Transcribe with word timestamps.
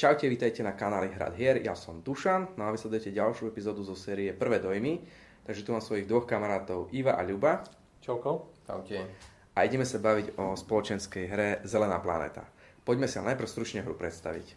Čaute, 0.00 0.32
vítajte 0.32 0.64
na 0.64 0.72
kanáli 0.72 1.12
Hrad 1.12 1.36
hier, 1.36 1.60
ja 1.60 1.76
som 1.76 2.00
Dušan, 2.00 2.56
no 2.56 2.64
a 2.64 2.72
vy 2.72 2.80
sledujete 2.80 3.12
ďalšiu 3.12 3.52
epizódu 3.52 3.84
zo 3.84 3.92
série 3.92 4.32
Prvé 4.32 4.56
dojmy, 4.56 5.04
takže 5.44 5.60
tu 5.60 5.76
mám 5.76 5.84
svojich 5.84 6.08
dvoch 6.08 6.24
kamarátov 6.24 6.88
Iva 6.88 7.20
a 7.20 7.22
Ľuba. 7.28 7.68
Čauko. 8.00 8.48
Čaute. 8.64 8.96
A 9.52 9.68
ideme 9.68 9.84
sa 9.84 10.00
baviť 10.00 10.40
o 10.40 10.56
spoločenskej 10.56 11.24
hre 11.28 11.48
Zelená 11.68 12.00
planéta. 12.00 12.48
Poďme 12.80 13.12
sa 13.12 13.20
najprv 13.20 13.44
stručne 13.44 13.84
hru 13.84 13.92
predstaviť. 13.92 14.56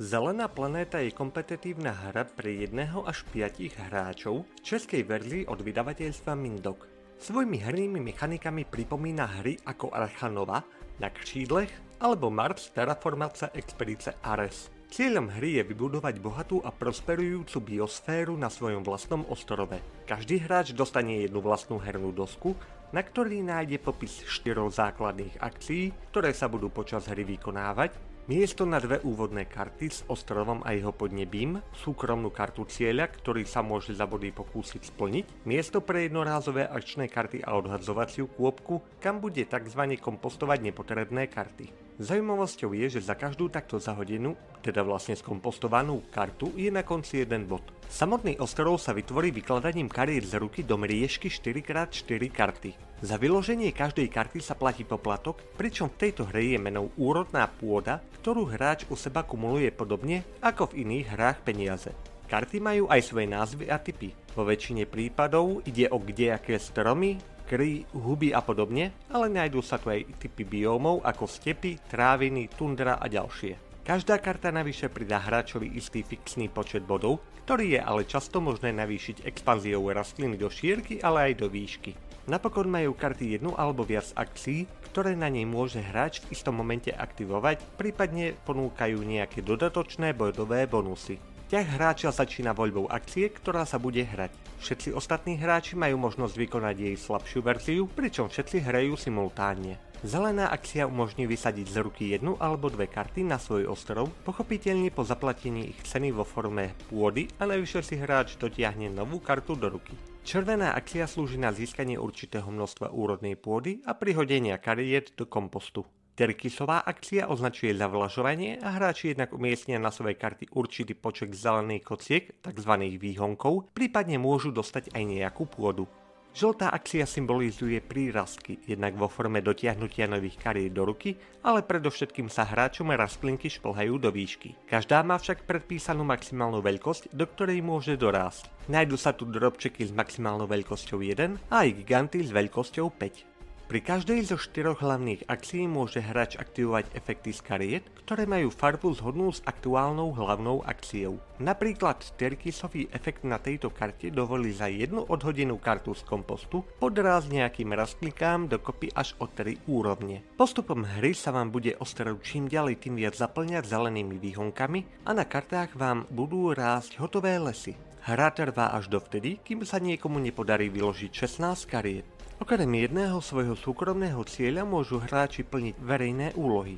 Zelená 0.00 0.48
planéta 0.48 1.04
je 1.04 1.12
kompetitívna 1.12 1.92
hra 1.92 2.24
pre 2.24 2.64
jedného 2.64 3.04
až 3.04 3.28
piatich 3.28 3.76
hráčov 3.76 4.48
v 4.48 4.60
českej 4.64 5.04
verzii 5.04 5.44
od 5.52 5.60
vydavateľstva 5.60 6.32
Mindok. 6.32 6.88
Svojimi 7.20 7.60
hernými 7.60 8.00
mechanikami 8.00 8.64
pripomína 8.64 9.44
hry 9.44 9.52
ako 9.68 9.92
Archanova, 9.92 10.64
na 11.00 11.08
křídlech 11.08 11.70
alebo 12.02 12.28
Mars 12.28 12.74
Terraformace 12.74 13.54
Expedice 13.54 14.18
Ares. 14.26 14.72
Cieľom 14.92 15.32
hry 15.32 15.56
je 15.56 15.64
vybudovať 15.64 16.20
bohatú 16.20 16.60
a 16.60 16.68
prosperujúcu 16.68 17.64
biosféru 17.64 18.36
na 18.36 18.52
svojom 18.52 18.84
vlastnom 18.84 19.24
ostrove. 19.32 19.80
Každý 20.04 20.44
hráč 20.44 20.76
dostane 20.76 21.24
jednu 21.24 21.40
vlastnú 21.40 21.80
hernú 21.80 22.12
dosku, 22.12 22.52
na 22.92 23.00
ktorý 23.00 23.40
nájde 23.40 23.80
popis 23.80 24.20
štyroch 24.28 24.68
základných 24.68 25.40
akcií, 25.40 25.96
ktoré 26.12 26.36
sa 26.36 26.44
budú 26.44 26.68
počas 26.68 27.08
hry 27.08 27.24
vykonávať 27.24 28.11
Miesto 28.30 28.62
na 28.62 28.78
dve 28.78 29.02
úvodné 29.02 29.50
karty 29.50 29.90
s 29.90 30.06
ostrovom 30.06 30.62
a 30.62 30.78
jeho 30.78 30.94
podnebím, 30.94 31.58
súkromnú 31.74 32.30
kartu 32.30 32.62
cieľa, 32.70 33.10
ktorý 33.10 33.42
sa 33.42 33.66
môže 33.66 33.98
za 33.98 34.06
body 34.06 34.30
pokúsiť 34.30 34.94
splniť, 34.94 35.42
miesto 35.42 35.82
pre 35.82 36.06
jednorázové 36.06 36.70
akčné 36.70 37.10
karty 37.10 37.42
a 37.42 37.58
odhadzovaciu 37.58 38.30
kôpku, 38.30 38.78
kam 39.02 39.18
bude 39.18 39.42
tzv. 39.42 39.98
kompostovať 39.98 40.70
nepotrebné 40.70 41.26
karty. 41.26 41.91
Zaujímavosťou 42.00 42.72
je, 42.72 42.96
že 42.96 43.04
za 43.04 43.12
každú 43.12 43.52
takto 43.52 43.76
zahodenú, 43.76 44.32
teda 44.64 44.80
vlastne 44.80 45.12
skompostovanú 45.12 46.00
kartu, 46.08 46.48
je 46.56 46.72
na 46.72 46.80
konci 46.80 47.20
jeden 47.20 47.44
bod. 47.44 47.60
Samotný 47.92 48.40
ostrov 48.40 48.80
sa 48.80 48.96
vytvorí 48.96 49.28
vykladaním 49.28 49.92
kariet 49.92 50.24
z 50.24 50.40
ruky 50.40 50.64
do 50.64 50.80
mriežky 50.80 51.28
4x4 51.28 52.22
karty. 52.32 52.70
Za 53.04 53.20
vyloženie 53.20 53.76
každej 53.76 54.08
karty 54.08 54.40
sa 54.40 54.56
platí 54.56 54.88
poplatok, 54.88 55.44
pričom 55.60 55.92
v 55.92 56.08
tejto 56.08 56.24
hre 56.32 56.56
je 56.56 56.58
menou 56.62 56.88
úrodná 56.96 57.44
pôda, 57.44 58.00
ktorú 58.22 58.48
hráč 58.48 58.88
u 58.88 58.96
seba 58.96 59.26
kumuluje 59.26 59.68
podobne 59.74 60.24
ako 60.40 60.72
v 60.72 60.86
iných 60.88 61.06
hrách 61.12 61.38
peniaze. 61.44 61.92
Karty 62.32 62.64
majú 62.64 62.88
aj 62.88 63.00
svoje 63.04 63.28
názvy 63.28 63.68
a 63.68 63.76
typy. 63.76 64.16
Vo 64.32 64.48
väčšine 64.48 64.88
prípadov 64.88 65.60
ide 65.68 65.84
o 65.92 66.00
kdejaké 66.00 66.56
stromy, 66.56 67.20
kry, 67.44 67.84
huby 67.92 68.30
a 68.30 68.40
podobne, 68.40 68.94
ale 69.10 69.26
nájdú 69.28 69.60
sa 69.60 69.76
tu 69.76 69.90
aj 69.90 70.06
typy 70.22 70.46
biómov 70.46 71.02
ako 71.02 71.26
stepy, 71.26 71.78
tráviny, 71.90 72.48
tundra 72.50 72.96
a 72.96 73.06
ďalšie. 73.10 73.72
Každá 73.82 74.22
karta 74.22 74.54
navyše 74.54 74.86
pridá 74.86 75.18
hráčovi 75.18 75.74
istý 75.74 76.06
fixný 76.06 76.46
počet 76.46 76.86
bodov, 76.86 77.18
ktorý 77.42 77.74
je 77.74 77.80
ale 77.82 78.06
často 78.06 78.38
možné 78.38 78.70
navýšiť 78.70 79.26
expanziou 79.26 79.90
rastliny 79.90 80.38
do 80.38 80.46
šírky, 80.46 81.02
ale 81.02 81.34
aj 81.34 81.42
do 81.42 81.50
výšky. 81.50 81.92
Napokon 82.30 82.70
majú 82.70 82.94
karty 82.94 83.34
jednu 83.34 83.58
alebo 83.58 83.82
viac 83.82 84.14
akcií, 84.14 84.70
ktoré 84.94 85.18
na 85.18 85.26
nej 85.26 85.42
môže 85.42 85.82
hráč 85.82 86.22
v 86.22 86.38
istom 86.38 86.54
momente 86.54 86.94
aktivovať, 86.94 87.58
prípadne 87.74 88.38
ponúkajú 88.46 89.02
nejaké 89.02 89.42
dodatočné 89.42 90.14
bodové 90.14 90.70
bonusy. 90.70 91.18
Ťah 91.52 91.76
hráča 91.76 92.08
začína 92.16 92.56
voľbou 92.56 92.88
akcie, 92.88 93.28
ktorá 93.28 93.68
sa 93.68 93.76
bude 93.76 94.00
hrať. 94.00 94.32
Všetci 94.64 94.96
ostatní 94.96 95.36
hráči 95.36 95.76
majú 95.76 96.00
možnosť 96.00 96.32
vykonať 96.40 96.76
jej 96.80 96.96
slabšiu 96.96 97.44
verziu, 97.44 97.84
pričom 97.92 98.32
všetci 98.32 98.64
hrajú 98.64 98.96
simultánne. 98.96 99.76
Zelená 100.00 100.48
akcia 100.48 100.88
umožní 100.88 101.28
vysadiť 101.28 101.68
z 101.68 101.76
ruky 101.84 102.04
jednu 102.16 102.40
alebo 102.40 102.72
dve 102.72 102.88
karty 102.88 103.28
na 103.28 103.36
svoj 103.36 103.68
ostrov, 103.68 104.08
pochopiteľne 104.24 104.88
po 104.96 105.04
zaplatení 105.04 105.76
ich 105.76 105.80
ceny 105.84 106.08
vo 106.16 106.24
forme 106.24 106.72
pôdy 106.88 107.28
a 107.36 107.44
najvyššie 107.44 107.80
si 107.84 108.00
hráč 108.00 108.40
dotiahne 108.40 108.88
novú 108.88 109.20
kartu 109.20 109.52
do 109.52 109.68
ruky. 109.68 109.92
Červená 110.24 110.72
akcia 110.72 111.04
slúži 111.04 111.36
na 111.36 111.52
získanie 111.52 112.00
určitého 112.00 112.48
množstva 112.48 112.96
úrodnej 112.96 113.36
pôdy 113.36 113.84
a 113.84 113.92
prihodenia 113.92 114.56
kariet 114.56 115.12
do 115.20 115.28
kompostu. 115.28 115.84
Terkisová 116.12 116.84
akcia 116.84 117.24
označuje 117.24 117.72
zavlažovanie 117.72 118.60
a 118.60 118.76
hráči 118.76 119.16
jednak 119.16 119.32
umiestnia 119.32 119.80
na 119.80 119.88
svoje 119.88 120.20
karty 120.20 120.52
určitý 120.52 120.92
počet 120.92 121.32
zelených 121.32 121.88
kociek, 121.88 122.24
tzv. 122.44 122.72
výhonkov, 123.00 123.72
prípadne 123.72 124.20
môžu 124.20 124.52
dostať 124.52 124.92
aj 124.92 125.02
nejakú 125.08 125.48
pôdu. 125.48 125.88
Žltá 126.32 126.72
akcia 126.72 127.04
symbolizuje 127.04 127.84
prírastky, 127.84 128.56
jednak 128.64 128.96
vo 128.96 129.04
forme 129.04 129.44
dotiahnutia 129.44 130.08
nových 130.08 130.40
kariet 130.40 130.72
do 130.72 130.88
ruky, 130.88 131.12
ale 131.44 131.60
predovšetkým 131.60 132.32
sa 132.32 132.48
hráčom 132.48 132.88
rastlinky 132.88 133.52
šplhajú 133.52 134.00
do 134.00 134.08
výšky. 134.08 134.56
Každá 134.64 135.04
má 135.04 135.20
však 135.20 135.44
predpísanú 135.44 136.08
maximálnu 136.08 136.64
veľkosť, 136.64 137.12
do 137.12 137.28
ktorej 137.28 137.60
môže 137.60 138.00
dorásť. 138.00 138.48
Nájdu 138.72 138.96
sa 138.96 139.12
tu 139.12 139.28
drobčeky 139.28 139.84
s 139.84 139.92
maximálnou 139.92 140.48
veľkosťou 140.48 141.04
1 141.04 141.52
a 141.52 141.68
aj 141.68 141.84
giganty 141.84 142.24
s 142.24 142.32
veľkosťou 142.32 142.88
5. 142.96 143.31
Pri 143.72 143.80
každej 143.80 144.28
zo 144.28 144.36
štyroch 144.36 144.84
hlavných 144.84 145.24
akcií 145.32 145.64
môže 145.64 146.04
hráč 146.04 146.36
aktivovať 146.36 146.92
efekty 146.92 147.32
z 147.32 147.40
kariet, 147.40 147.84
ktoré 148.04 148.28
majú 148.28 148.52
farbu 148.52 148.92
zhodnú 149.00 149.32
s 149.32 149.40
aktuálnou 149.48 150.12
hlavnou 150.12 150.60
akciou. 150.60 151.16
Napríklad 151.40 152.04
Terkisový 152.20 152.92
efekt 152.92 153.24
na 153.24 153.40
tejto 153.40 153.72
karte 153.72 154.12
dovolí 154.12 154.52
za 154.52 154.68
jednu 154.68 155.08
odhodenú 155.08 155.56
kartu 155.56 155.96
z 155.96 156.04
kompostu 156.04 156.68
podrázť 156.84 157.32
nejakým 157.32 157.72
rastlikám 157.72 158.44
dokopy 158.44 158.92
až 158.92 159.16
o 159.16 159.24
3 159.24 159.64
úrovne. 159.64 160.20
Postupom 160.36 160.84
hry 160.84 161.16
sa 161.16 161.32
vám 161.32 161.48
bude 161.48 161.72
ostrov 161.80 162.20
čím 162.20 162.52
ďalej 162.52 162.76
tým 162.76 163.00
viac 163.00 163.16
zaplňať 163.16 163.72
zelenými 163.72 164.20
výhonkami 164.20 165.08
a 165.08 165.16
na 165.16 165.24
kartách 165.24 165.80
vám 165.80 166.04
budú 166.12 166.52
rásť 166.52 167.00
hotové 167.00 167.40
lesy. 167.40 167.72
Hra 168.02 168.34
trvá 168.34 168.74
až 168.74 168.90
dovtedy, 168.90 169.38
kým 169.46 169.62
sa 169.62 169.78
niekomu 169.78 170.18
nepodarí 170.18 170.66
vyložiť 170.74 171.38
16 171.38 171.70
kariet. 171.70 172.11
Okrem 172.42 172.74
jedného 172.74 173.22
svojho 173.22 173.54
súkromného 173.54 174.18
cieľa 174.26 174.66
môžu 174.66 174.98
hráči 174.98 175.46
plniť 175.46 175.78
verejné 175.78 176.34
úlohy. 176.34 176.74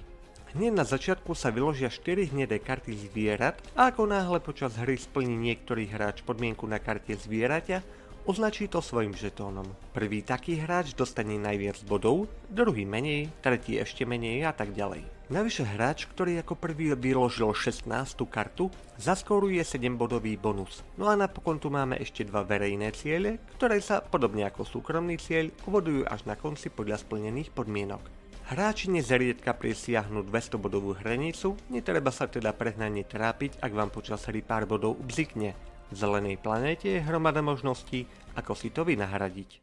Hneď 0.52 0.76
na 0.76 0.84
začiatku 0.84 1.32
sa 1.32 1.48
vyložia 1.48 1.88
4 1.88 2.36
hnedé 2.36 2.60
karty 2.60 2.92
zvierat 2.92 3.56
a 3.72 3.88
ako 3.88 4.04
náhle 4.04 4.44
počas 4.44 4.76
hry 4.76 5.00
splní 5.00 5.32
niektorý 5.32 5.88
hráč 5.88 6.20
podmienku 6.20 6.68
na 6.68 6.76
karte 6.76 7.16
zvieraťa, 7.16 7.80
označí 8.24 8.68
to 8.68 8.80
svojim 8.80 9.12
žetónom. 9.12 9.68
Prvý 9.92 10.24
taký 10.24 10.60
hráč 10.60 10.96
dostane 10.96 11.36
najviac 11.36 11.80
bodov, 11.84 12.28
druhý 12.48 12.88
menej, 12.88 13.32
tretí 13.44 13.76
ešte 13.76 14.08
menej 14.08 14.48
a 14.48 14.52
tak 14.52 14.72
ďalej. 14.72 15.04
Navyše 15.32 15.64
hráč, 15.64 16.04
ktorý 16.04 16.44
ako 16.44 16.52
prvý 16.60 16.92
vyložil 16.92 17.48
16. 17.56 17.88
kartu, 18.28 18.68
zaskoruje 19.00 19.64
7-bodový 19.64 20.36
bonus. 20.36 20.84
No 21.00 21.08
a 21.08 21.16
napokon 21.16 21.56
tu 21.56 21.72
máme 21.72 21.96
ešte 21.96 22.28
dva 22.28 22.44
verejné 22.44 22.92
ciele, 22.92 23.40
ktoré 23.56 23.80
sa, 23.80 24.04
podobne 24.04 24.44
ako 24.44 24.68
súkromný 24.68 25.16
cieľ, 25.16 25.48
uvodujú 25.64 26.04
až 26.04 26.28
na 26.28 26.36
konci 26.36 26.68
podľa 26.68 27.00
splnených 27.00 27.56
podmienok. 27.56 28.04
Hráči 28.52 28.92
nezriedka 28.92 29.56
presiahnu 29.56 30.28
200-bodovú 30.28 30.92
hranicu, 31.00 31.56
netreba 31.72 32.12
sa 32.12 32.28
teda 32.28 32.52
prehnane 32.52 33.00
trápiť, 33.08 33.56
ak 33.64 33.72
vám 33.72 33.88
počas 33.88 34.28
hry 34.28 34.44
pár 34.44 34.68
bodov 34.68 35.00
ubzikne. 35.00 35.56
Zelenej 35.92 36.40
planéte 36.40 36.88
je 36.96 37.04
hromada 37.04 37.44
možností, 37.44 38.08
ako 38.38 38.56
si 38.56 38.72
to 38.72 38.88
vynahradiť. 38.88 39.60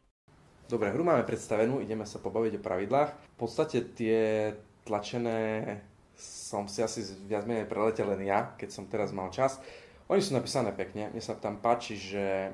Dobre, 0.70 0.94
hru 0.94 1.02
máme 1.02 1.26
predstavenú, 1.26 1.82
ideme 1.82 2.06
sa 2.06 2.22
pobaviť 2.22 2.56
o 2.56 2.64
pravidlách. 2.64 3.10
V 3.10 3.36
podstate 3.36 3.82
tie 3.92 4.52
tlačené 4.86 5.38
som 6.16 6.70
si 6.70 6.80
asi 6.80 7.02
viac 7.26 7.44
menej 7.44 7.66
preletel 7.66 8.08
len 8.14 8.24
ja, 8.24 8.54
keď 8.54 8.68
som 8.70 8.86
teraz 8.86 9.10
mal 9.10 9.28
čas. 9.34 9.58
Oni 10.08 10.20
sú 10.20 10.36
napísané 10.36 10.70
pekne, 10.76 11.10
mne 11.10 11.22
sa 11.24 11.34
tam 11.36 11.58
páči, 11.58 11.96
že 11.98 12.52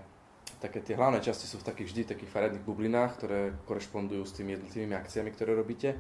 také 0.59 0.83
tie 0.83 0.99
hlavné 0.99 1.23
časti 1.23 1.47
sú 1.47 1.62
v 1.62 1.69
takých 1.69 1.89
vždy 1.93 2.03
takých 2.15 2.33
farebných 2.33 2.67
bublinách, 2.67 3.21
ktoré 3.21 3.55
korešpondujú 3.67 4.23
s 4.27 4.35
tými 4.35 4.59
jednotlivými 4.59 4.94
akciami, 4.99 5.31
ktoré 5.35 5.55
robíte. 5.55 5.94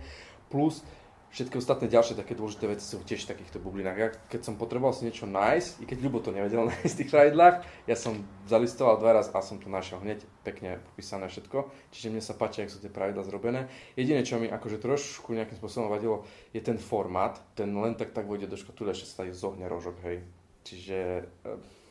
Plus 0.48 0.82
všetky 1.28 1.60
ostatné 1.60 1.92
ďalšie 1.92 2.16
také 2.16 2.32
dôležité 2.32 2.64
veci 2.68 2.84
sú 2.88 3.04
tiež 3.04 3.28
v 3.28 3.30
takýchto 3.36 3.60
bublinách. 3.60 3.98
Ja 3.98 4.08
keď 4.32 4.40
som 4.48 4.54
potreboval 4.56 4.96
si 4.96 5.04
niečo 5.04 5.28
nájsť, 5.28 5.80
i 5.80 5.84
keď 5.84 5.98
Ľubo 6.08 6.24
to 6.24 6.32
nevedel 6.32 6.64
nájsť 6.70 6.94
v 6.94 6.98
tých 7.04 7.12
pravidlách, 7.12 7.56
ja 7.84 7.96
som 7.96 8.24
zalistoval 8.48 8.96
dva 8.96 9.20
raz 9.20 9.28
a 9.32 9.44
som 9.44 9.60
to 9.60 9.68
našiel 9.68 10.00
hneď 10.00 10.24
pekne 10.42 10.80
popísané 10.92 11.28
všetko. 11.28 11.68
Čiže 11.92 12.08
mne 12.08 12.22
sa 12.24 12.32
páči, 12.32 12.64
ako 12.64 12.72
sú 12.72 12.78
tie 12.80 12.92
pravidlá 12.92 13.22
zrobené. 13.28 13.68
Jediné, 13.92 14.24
čo 14.24 14.40
mi 14.40 14.48
akože 14.48 14.80
trošku 14.80 15.36
nejakým 15.36 15.60
spôsobom 15.60 15.92
vadilo, 15.92 16.24
je 16.56 16.64
ten 16.64 16.80
formát. 16.80 17.36
Ten 17.52 17.70
len 17.76 17.92
tak 17.94 18.16
tak 18.16 18.24
vôjde 18.24 18.48
do 18.48 18.56
škatule, 18.56 18.96
že 18.96 19.04
sa 19.04 19.28
zohne 19.28 19.68
rožok, 19.68 20.00
hej. 20.08 20.24
Čiže 20.64 20.98
e, 21.44 21.50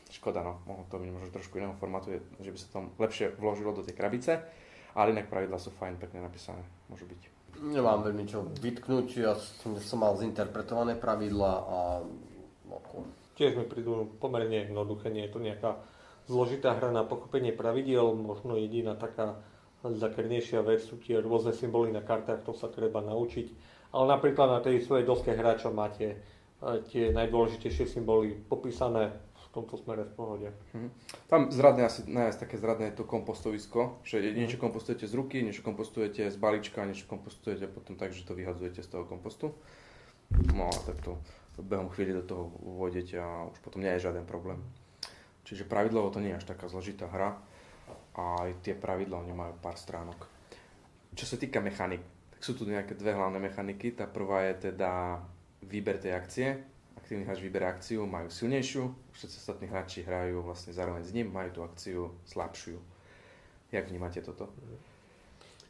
škoda, 0.09 0.41
no. 0.41 0.65
Mohlo 0.65 0.85
to 0.89 0.97
byť 0.97 1.09
možno 1.13 1.29
trošku 1.29 1.61
iného 1.61 1.77
formátu, 1.77 2.17
že 2.41 2.49
by 2.49 2.57
sa 2.57 2.67
tam 2.73 2.89
lepšie 2.97 3.37
vložilo 3.37 3.73
do 3.73 3.85
tej 3.85 3.93
krabice. 3.93 4.41
Ale 4.97 5.13
inak 5.13 5.29
pravidlá 5.29 5.61
sú 5.61 5.69
fajn, 5.69 6.01
pekne 6.01 6.25
napísané. 6.25 6.65
Môžu 6.89 7.05
byť. 7.05 7.36
Nemám 7.57 8.05
veľmi 8.05 8.25
čo 8.29 8.45
vytknúť, 8.61 9.07
ja 9.17 9.33
som, 9.35 9.73
mal 9.97 10.13
zinterpretované 10.17 10.93
pravidla 10.97 11.51
a 11.65 11.77
ako... 12.69 13.07
Tiež 13.37 13.57
mi 13.57 13.65
prídu 13.65 14.17
pomerne 14.17 14.65
jednoduché, 14.65 15.13
nie 15.13 15.29
je 15.29 15.33
to 15.33 15.39
nejaká 15.41 15.77
zložitá 16.25 16.73
hra 16.73 16.89
na 16.89 17.05
pochopenie 17.05 17.53
pravidiel, 17.53 18.13
možno 18.13 18.57
jediná 18.57 18.97
taká 18.97 19.41
zakrnejšia 19.85 20.65
vec 20.65 20.81
sú 20.83 20.97
tie 20.97 21.21
rôzne 21.21 21.53
symboly 21.53 21.93
na 21.93 22.01
kartách, 22.01 22.43
to 22.43 22.53
sa 22.57 22.67
treba 22.67 22.99
naučiť. 23.05 23.47
Ale 23.93 24.05
napríklad 24.09 24.47
na 24.49 24.59
tej 24.59 24.83
svojej 24.83 25.05
doske 25.05 25.31
hráča 25.31 25.69
máte 25.71 26.19
tie 26.89 27.13
najdôležitejšie 27.13 27.85
symboly 27.85 28.33
popísané 28.33 29.13
tomto 29.57 29.75
smere 29.81 30.05
v 30.05 30.13
pohode. 30.13 30.49
Mhm. 30.77 30.89
Tam 31.25 31.49
zradné 31.49 31.89
asi 31.89 32.05
najviac 32.05 32.37
také 32.37 32.55
zradné 32.61 32.93
je 32.93 33.01
to 33.01 33.09
kompostovisko, 33.09 34.05
že 34.05 34.21
niečo 34.21 34.61
kompostujete 34.61 35.09
z 35.09 35.13
ruky, 35.17 35.41
niečo 35.41 35.65
kompostujete 35.65 36.29
z 36.29 36.37
balíčka, 36.37 36.85
niečo 36.85 37.09
kompostujete 37.09 37.65
potom 37.65 37.97
tak, 37.97 38.13
že 38.13 38.21
to 38.21 38.37
vyhadzujete 38.37 38.85
z 38.85 38.89
toho 38.89 39.09
kompostu. 39.09 39.57
No 40.53 40.69
a 40.69 40.75
tak 40.85 41.01
to 41.01 41.17
behom 41.57 41.89
chvíli 41.89 42.13
do 42.13 42.21
toho 42.21 42.53
vôjdete 42.61 43.17
a 43.17 43.49
už 43.49 43.57
potom 43.65 43.81
nie 43.81 43.89
je 43.97 44.05
žiaden 44.05 44.25
problém. 44.29 44.61
Čiže 45.47 45.65
pravidlovo 45.65 46.13
to 46.13 46.21
nie 46.21 46.35
je 46.35 46.39
až 46.43 46.45
taká 46.45 46.69
zložitá 46.69 47.07
hra 47.09 47.39
a 48.13 48.23
aj 48.45 48.61
tie 48.61 48.75
pravidla 48.77 49.23
oni 49.23 49.33
majú 49.33 49.53
pár 49.57 49.79
stránok. 49.79 50.27
Čo 51.17 51.25
sa 51.33 51.37
týka 51.39 51.63
mechanik, 51.63 52.03
tak 52.29 52.41
sú 52.43 52.53
tu 52.53 52.67
nejaké 52.69 52.93
dve 52.93 53.15
hlavné 53.15 53.41
mechaniky. 53.41 53.95
Tá 53.95 54.05
prvá 54.05 54.45
je 54.51 54.69
teda 54.69 55.23
výber 55.65 55.97
tej 55.97 56.13
akcie. 56.13 56.47
Aktívny 57.07 57.23
hráč 57.23 57.39
vyberá 57.39 57.71
akciu, 57.71 58.03
majú 58.03 58.27
silnejšiu, 58.27 58.83
všetci 59.15 59.35
ostatní 59.39 59.71
hráči 59.71 60.03
hrajú 60.03 60.43
vlastne 60.43 60.75
zároveň 60.75 61.07
s 61.07 61.15
ním, 61.15 61.31
majú 61.31 61.55
tú 61.55 61.61
akciu 61.63 62.11
slabšiu. 62.27 62.83
Jak 63.71 63.87
vnímate 63.87 64.19
toto? 64.19 64.51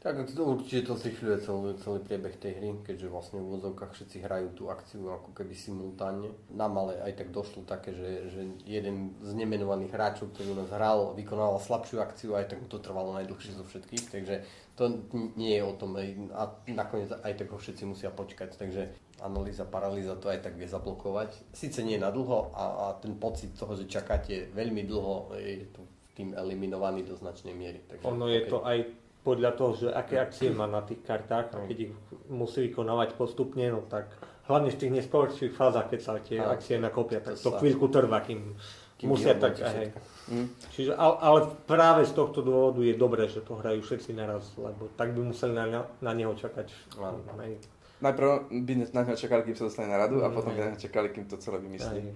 Tak 0.01 0.33
to 0.33 0.41
určite 0.41 0.89
to 0.89 0.97
zrychľuje 0.97 1.37
celý, 1.45 1.69
celý 1.77 1.99
priebeh 2.01 2.33
tej 2.41 2.57
hry, 2.57 2.69
keďže 2.81 3.13
vlastne 3.13 3.37
v 3.37 3.53
úvodzovkách 3.53 3.93
všetci 3.93 4.17
hrajú 4.25 4.49
tú 4.57 4.73
akciu 4.73 5.13
ako 5.13 5.29
keby 5.37 5.53
simultánne. 5.53 6.33
Nám 6.57 6.73
ale 6.73 7.05
aj 7.05 7.21
tak 7.21 7.29
došlo 7.29 7.69
také, 7.69 7.93
že, 7.93 8.33
že 8.33 8.41
jeden 8.65 9.13
z 9.21 9.37
nemenovaných 9.37 9.93
hráčov, 9.93 10.33
ktorý 10.33 10.57
u 10.57 10.65
nás 10.65 10.73
hral, 10.73 11.13
vykonával 11.13 11.61
slabšiu 11.61 12.01
akciu 12.01 12.33
aj 12.33 12.49
tak 12.49 12.65
to 12.65 12.81
trvalo 12.81 13.13
najdlhšie 13.13 13.53
zo 13.53 13.61
všetkých, 13.61 14.09
takže 14.09 14.41
to 14.73 15.05
nie 15.37 15.53
je 15.53 15.61
o 15.61 15.73
tom 15.77 15.93
a 16.33 16.43
nakoniec 16.65 17.13
aj 17.13 17.33
tak 17.37 17.53
ho 17.53 17.61
všetci 17.61 17.85
musia 17.85 18.09
počkať, 18.09 18.57
takže 18.57 18.89
analýza, 19.21 19.65
paralýza 19.65 20.17
to 20.17 20.29
aj 20.29 20.45
tak 20.45 20.53
vie 20.57 20.69
zablokovať. 20.69 21.53
Sice 21.53 21.81
nie 21.81 21.97
na 21.97 22.13
dlho 22.13 22.53
a, 22.53 22.65
a 22.65 22.85
ten 23.01 23.17
pocit 23.17 23.53
toho, 23.57 23.73
že 23.73 23.89
čakáte 23.89 24.53
veľmi 24.53 24.85
dlho, 24.85 25.33
je 25.37 25.65
tu 25.73 25.81
tým 26.17 26.33
eliminovaný 26.33 27.05
do 27.05 27.13
značnej 27.13 27.53
miery. 27.53 27.85
Takže, 27.85 28.05
ono 28.09 28.25
je 28.25 28.41
okay. 28.41 28.49
to 28.49 28.57
aj 28.65 28.77
podľa 29.21 29.51
toho, 29.53 29.71
že 29.75 29.87
aké 29.93 30.15
akcie 30.17 30.49
má 30.49 30.65
na 30.65 30.81
tých 30.81 31.03
kartách 31.03 31.53
a 31.53 31.57
keď 31.67 31.77
ich 31.89 31.93
musí 32.31 32.71
vykonávať 32.71 33.19
postupne, 33.19 33.67
no 33.69 33.83
tak 33.85 34.09
hlavne 34.47 34.71
v 34.71 34.79
tých 34.79 34.91
neskorších 35.03 35.53
fázach, 35.53 35.91
keď 35.91 35.99
sa 35.99 36.17
tie 36.23 36.39
a, 36.39 36.55
akcie 36.55 36.79
nakopia, 36.79 37.19
tak 37.19 37.35
to, 37.35 37.51
to 37.51 37.59
chvíľku 37.59 37.91
trvá, 37.91 38.23
kým, 38.23 38.55
kým 38.97 39.07
musia 39.11 39.35
tak, 39.35 39.59
aj, 39.59 39.93
mm. 40.31 40.47
Čiže, 40.73 40.95
ale 40.97 41.53
práve 41.67 42.07
z 42.07 42.15
tohto 42.15 42.39
dôvodu 42.39 42.79
je 42.81 42.95
dobré, 42.95 43.27
že 43.27 43.43
to 43.43 43.59
hrajú 43.59 43.83
všetci 43.83 44.15
naraz, 44.15 44.47
lebo 44.57 44.89
tak 44.95 45.11
by 45.11 45.21
museli 45.21 45.53
na, 45.53 45.85
na 46.01 46.11
neho 46.15 46.31
čakať. 46.33 46.97
Aj. 46.97 47.51
Najprv 47.97 48.53
by 48.63 48.73
na 48.93 49.01
neho 49.01 49.17
čakali, 49.17 49.41
kým 49.41 49.57
sa 49.57 49.65
dostane 49.65 49.89
na 49.89 49.97
radu 49.97 50.21
a 50.21 50.29
mm, 50.29 50.33
potom 50.33 50.53
by 50.53 50.59
na 50.61 50.67
neho 50.73 50.79
čakali, 50.79 51.09
kým 51.09 51.25
to 51.25 51.41
celé 51.41 51.57
vymyslí. 51.57 52.01
Aj. 52.05 52.13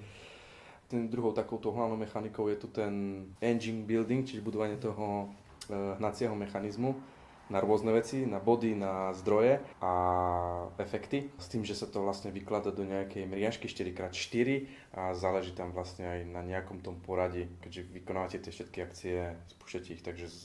Ten 0.92 1.07
druhou 1.10 1.31
takouto 1.31 1.72
hlavnou 1.72 1.98
mechanikou 1.98 2.51
je 2.51 2.57
tu 2.60 2.68
ten 2.68 3.25
engine 3.42 3.88
building, 3.88 4.28
čiže 4.28 4.45
budovanie 4.45 4.78
toho 4.78 5.31
uh, 5.31 5.98
hnacieho 5.98 6.36
mechanizmu 6.36 6.94
na 7.51 7.59
rôzne 7.59 7.92
veci, 7.92 8.24
na 8.24 8.39
body, 8.39 8.80
na 8.80 9.12
zdroje 9.12 9.59
a 9.83 9.92
efekty. 10.80 11.27
S 11.36 11.51
tým, 11.51 11.68
že 11.68 11.75
sa 11.75 11.86
to 11.86 12.00
vlastne 12.00 12.31
vyklada 12.31 12.71
do 12.71 12.88
nejakej 12.88 13.27
mriažky 13.27 13.68
4x4 13.68 14.71
a 14.95 15.12
záleží 15.12 15.51
tam 15.51 15.75
vlastne 15.75 16.07
aj 16.07 16.19
na 16.31 16.42
nejakom 16.48 16.80
tom 16.80 16.95
poradí, 17.03 17.51
keďže 17.59 17.92
vykonávate 17.92 18.39
tie 18.39 18.51
všetky 18.56 18.80
akcie, 18.80 19.36
spúšťate 19.59 19.89
ich 20.00 20.03
takže 20.03 20.31
z 20.31 20.42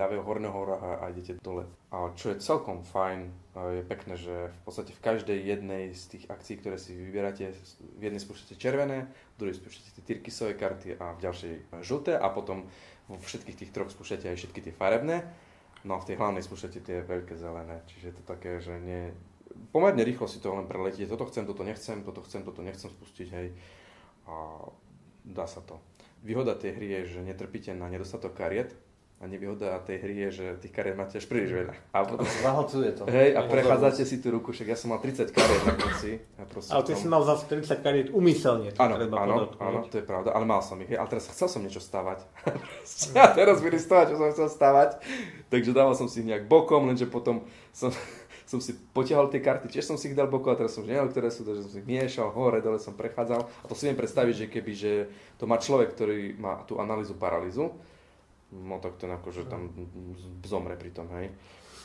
ľavého 0.00 0.24
horného 0.24 0.56
roha 0.56 1.04
a 1.04 1.12
idete 1.12 1.36
dole. 1.44 1.68
A 1.92 2.08
čo 2.16 2.32
je 2.32 2.40
celkom 2.40 2.86
fajn, 2.86 3.28
je 3.76 3.82
pekné, 3.84 4.14
že 4.16 4.34
v 4.48 4.60
podstate 4.64 4.96
v 4.96 5.04
každej 5.04 5.38
jednej 5.42 5.84
z 5.92 6.16
tých 6.16 6.24
akcií, 6.30 6.62
ktoré 6.62 6.80
si 6.80 6.96
vyberáte, 6.96 7.52
v 7.98 8.02
jednej 8.02 8.22
spúšťate 8.22 8.56
červené, 8.56 9.10
v 9.36 9.38
druhej 9.42 9.58
spúšťate 9.58 9.90
tie 9.98 10.04
tyrkysové 10.06 10.54
karty 10.54 10.96
a 10.96 11.18
v 11.18 11.22
ďalšej 11.24 11.54
žlté 11.82 12.14
a 12.14 12.26
potom 12.30 12.70
vo 13.10 13.18
všetkých 13.18 13.58
tých 13.58 13.74
troch 13.74 13.90
spúšťate 13.90 14.30
aj 14.30 14.38
všetky 14.38 14.70
tie 14.70 14.74
farebné 14.76 15.26
No 15.84 15.96
v 15.96 16.06
tej 16.12 16.16
hlavnej 16.20 16.44
spúšťate 16.44 16.80
tie 16.84 16.98
veľké 17.00 17.40
zelené, 17.40 17.80
čiže 17.88 18.20
to 18.20 18.22
také, 18.28 18.60
že 18.60 18.76
nie... 18.80 19.16
Pomerne 19.72 20.04
rýchlo 20.04 20.28
si 20.28 20.38
to 20.38 20.52
len 20.52 20.68
preletíte, 20.68 21.08
toto 21.08 21.26
chcem, 21.26 21.48
toto 21.48 21.64
nechcem, 21.64 22.04
toto 22.04 22.20
chcem, 22.22 22.44
toto 22.44 22.60
nechcem 22.60 22.92
spustiť, 22.92 23.28
hej. 23.32 23.48
A 24.28 24.68
dá 25.24 25.48
sa 25.48 25.64
to. 25.64 25.80
Výhoda 26.20 26.52
tej 26.52 26.76
hry 26.76 26.88
je, 27.00 27.16
že 27.16 27.20
netrpíte 27.24 27.72
na 27.72 27.88
nedostatok 27.88 28.36
kariet, 28.36 28.76
a 29.20 29.28
nevýhoda 29.28 29.76
tej 29.84 30.00
hry 30.00 30.14
je, 30.16 30.28
že 30.32 30.44
tých 30.64 30.72
kariet 30.72 30.96
máte 30.96 31.20
až 31.20 31.28
príliš 31.28 31.52
veľa. 31.52 31.76
A 31.92 32.08
potom, 32.08 32.24
Zahlcuje 32.24 32.90
to. 32.96 33.04
Hej, 33.04 33.36
a 33.36 33.44
prechádzate 33.44 34.08
si 34.08 34.16
tú 34.16 34.32
ruku, 34.32 34.48
však 34.48 34.72
ja 34.72 34.76
som 34.80 34.96
mal 34.96 35.00
30 35.04 35.28
kariet 35.28 35.62
na 35.68 35.76
konci. 35.76 36.24
Ja 36.40 36.44
ale 36.48 36.82
ty 36.88 36.96
tom... 36.96 37.00
si 37.04 37.06
mal 37.06 37.20
zase 37.28 37.44
30 37.52 37.84
kariet 37.84 38.08
umyselne. 38.16 38.72
Áno, 38.80 38.96
áno, 38.96 39.52
áno, 39.60 39.78
to 39.92 40.00
je 40.00 40.04
pravda, 40.08 40.32
ale 40.32 40.48
mal 40.48 40.64
som 40.64 40.80
ich. 40.80 40.88
Hej, 40.88 41.04
ale 41.04 41.08
teraz 41.12 41.28
chcel 41.28 41.52
som 41.52 41.60
niečo 41.60 41.84
stavať. 41.84 42.24
a 43.20 43.28
teraz 43.36 43.60
mi 43.60 43.68
z 43.76 43.84
toho, 43.92 44.08
čo 44.08 44.14
som 44.16 44.28
chcel 44.32 44.48
stavať. 44.48 44.90
Takže 45.52 45.70
dával 45.76 45.92
som 45.92 46.08
si 46.08 46.24
ich 46.24 46.28
nejak 46.32 46.48
bokom, 46.48 46.88
lenže 46.88 47.04
potom 47.04 47.44
som, 47.76 47.92
som 48.50 48.56
si 48.56 48.72
potiahol 48.96 49.28
tie 49.28 49.44
karty, 49.44 49.68
tiež 49.68 49.84
som 49.84 50.00
si 50.00 50.08
ich 50.08 50.16
dal 50.16 50.32
bokom 50.32 50.48
a 50.48 50.56
teraz 50.56 50.72
som 50.72 50.80
už 50.80 50.96
nevedel, 50.96 51.12
ktoré 51.12 51.28
sú, 51.28 51.44
takže 51.44 51.68
som 51.68 51.70
si 51.76 51.84
ich 51.84 51.88
miešal, 51.92 52.32
hore, 52.32 52.64
dole 52.64 52.80
som 52.80 52.96
prechádzal. 52.96 53.44
A 53.44 53.64
to 53.68 53.76
si 53.76 53.84
viem 53.84 54.00
predstaviť, 54.00 54.34
že 54.34 54.46
keby, 54.48 54.72
že 54.72 54.92
to 55.36 55.44
má 55.44 55.60
človek, 55.60 55.92
ktorý 55.92 56.40
má 56.40 56.64
tú 56.64 56.80
analýzu 56.80 57.12
paralýzu, 57.20 57.76
no 58.52 58.82
tak 58.82 58.98
ten 58.98 59.10
akože 59.10 59.46
tam 59.46 59.70
zomre 60.42 60.74
pri 60.74 60.90
tom, 60.90 61.06
hej. 61.14 61.30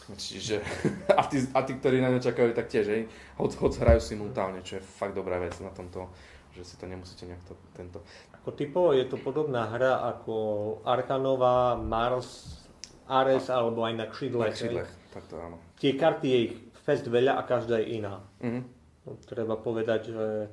Čiže, 0.05 0.61
a 1.19 1.25
tí, 1.25 1.41
a 1.49 1.59
tí, 1.65 1.73
ktorí 1.81 1.97
na 1.97 2.13
ňo 2.13 2.21
čakajú, 2.21 2.53
tak 2.53 2.69
tiež, 2.69 2.85
hej, 2.89 3.01
hod, 3.41 3.57
hod 3.57 3.73
hrajú 3.81 4.01
simultálne, 4.01 4.61
čo 4.61 4.77
je 4.77 4.85
fakt 4.85 5.17
dobrá 5.17 5.41
vec 5.41 5.57
na 5.61 5.73
tomto, 5.73 6.13
že 6.53 6.61
si 6.61 6.75
to 6.77 6.85
nemusíte 6.85 7.25
nejak 7.25 7.41
to, 7.49 7.53
tento. 7.73 8.05
Ako 8.37 8.53
typovo 8.53 8.93
je 8.93 9.09
to 9.09 9.17
podobná 9.17 9.65
hra 9.65 10.05
ako 10.13 10.35
Arkanová, 10.85 11.73
Mars, 11.73 12.61
Ares, 13.09 13.49
alebo 13.49 13.81
aj 13.85 13.93
na 13.97 14.05
křidlech. 14.05 14.53
Na 14.53 14.57
křidlech, 14.57 14.91
tak 15.09 15.23
to 15.25 15.35
áno. 15.41 15.57
Tie 15.81 15.97
karty 15.97 16.25
je 16.29 16.39
ich 16.49 16.55
fest 16.85 17.05
veľa 17.09 17.37
a 17.37 17.41
každá 17.41 17.81
je 17.81 17.97
iná. 17.97 18.21
Mm-hmm. 18.41 18.63
Treba 19.05 19.53
povedať, 19.53 20.09
že 20.09 20.49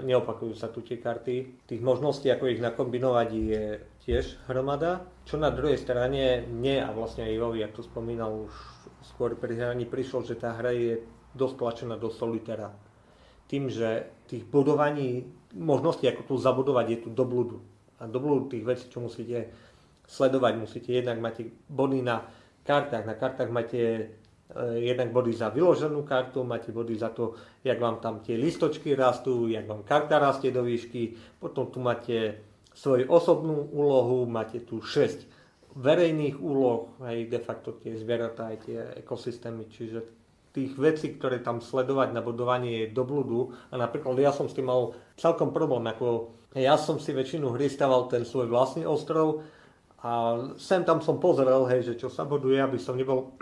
neopakujú 0.00 0.56
sa 0.56 0.72
tu 0.72 0.80
tie 0.80 0.96
karty. 0.96 1.68
Tých 1.68 1.82
možností, 1.84 2.32
ako 2.32 2.48
ich 2.48 2.64
nakombinovať, 2.64 3.28
je 3.36 3.64
tiež 4.08 4.48
hromada. 4.48 5.04
Čo 5.28 5.36
na 5.36 5.52
druhej 5.52 5.76
strane 5.76 6.48
mne 6.48 6.88
a 6.88 6.90
vlastne 6.96 7.28
aj 7.28 7.36
Jovi, 7.36 7.60
ako 7.60 7.76
to 7.76 7.82
spomínal 7.84 8.48
už 8.48 8.52
skôr 9.12 9.36
pri 9.36 9.60
hraní, 9.60 9.84
prišlo, 9.84 10.24
že 10.24 10.40
tá 10.40 10.56
hra 10.56 10.72
je 10.72 11.04
dosť 11.36 11.54
tlačená 11.60 12.00
do 12.00 12.08
solitera. 12.08 12.72
Tým, 13.44 13.68
že 13.68 14.08
tých 14.24 14.48
budovaní, 14.48 15.28
možností, 15.52 16.08
ako 16.08 16.24
tu 16.24 16.34
zabudovať, 16.40 16.86
je 16.88 16.98
tu 17.04 17.08
do 17.12 17.28
blúdu. 17.28 17.60
A 18.00 18.08
do 18.08 18.16
blúdu 18.24 18.56
tých 18.56 18.64
vecí, 18.64 18.88
čo 18.88 19.04
musíte 19.04 19.52
sledovať, 20.08 20.52
musíte 20.56 20.96
jednak 20.96 21.20
máte 21.20 21.52
body 21.68 22.00
na 22.00 22.24
kartách, 22.64 23.04
na 23.04 23.12
kartách 23.12 23.52
máte 23.52 24.08
jednak 24.76 25.12
body 25.12 25.32
za 25.32 25.48
vyloženú 25.48 26.04
kartu, 26.04 26.44
máte 26.44 26.72
body 26.72 26.94
za 26.98 27.08
to, 27.08 27.34
jak 27.64 27.80
vám 27.80 28.04
tam 28.04 28.20
tie 28.20 28.36
listočky 28.36 28.92
rastú, 28.92 29.48
jak 29.48 29.64
vám 29.64 29.82
karta 29.82 30.20
rastie 30.20 30.52
do 30.52 30.60
výšky, 30.60 31.16
potom 31.40 31.72
tu 31.72 31.80
máte 31.80 32.40
svoju 32.76 33.08
osobnú 33.08 33.68
úlohu, 33.72 34.28
máte 34.28 34.60
tu 34.60 34.80
6 34.80 35.24
verejných 35.72 36.36
úloh, 36.36 36.92
aj 37.00 37.16
de 37.32 37.40
facto 37.40 37.72
tie 37.80 37.96
zvieratá, 37.96 38.52
aj 38.52 38.58
tie 38.68 38.78
ekosystémy, 39.00 39.72
čiže 39.72 40.04
tých 40.52 40.76
vecí, 40.76 41.16
ktoré 41.16 41.40
tam 41.40 41.64
sledovať 41.64 42.12
na 42.12 42.20
budovanie 42.20 42.84
je 42.84 42.92
do 42.92 43.08
blúdu 43.08 43.56
a 43.72 43.80
napríklad 43.80 44.20
ja 44.20 44.36
som 44.36 44.52
s 44.52 44.56
tým 44.56 44.68
mal 44.68 44.92
celkom 45.16 45.48
problém, 45.48 45.88
ako 45.88 46.36
ja 46.52 46.76
som 46.76 47.00
si 47.00 47.16
väčšinu 47.16 47.56
hry 47.56 47.72
staval 47.72 48.12
ten 48.12 48.28
svoj 48.28 48.52
vlastný 48.52 48.84
ostrov 48.84 49.40
a 50.04 50.36
sem 50.60 50.84
tam 50.84 51.00
som 51.00 51.16
pozrel, 51.16 51.64
hej, 51.72 51.88
že 51.88 51.94
čo 51.96 52.12
sa 52.12 52.28
buduje, 52.28 52.60
aby 52.60 52.76
som 52.76 53.00
nebol 53.00 53.32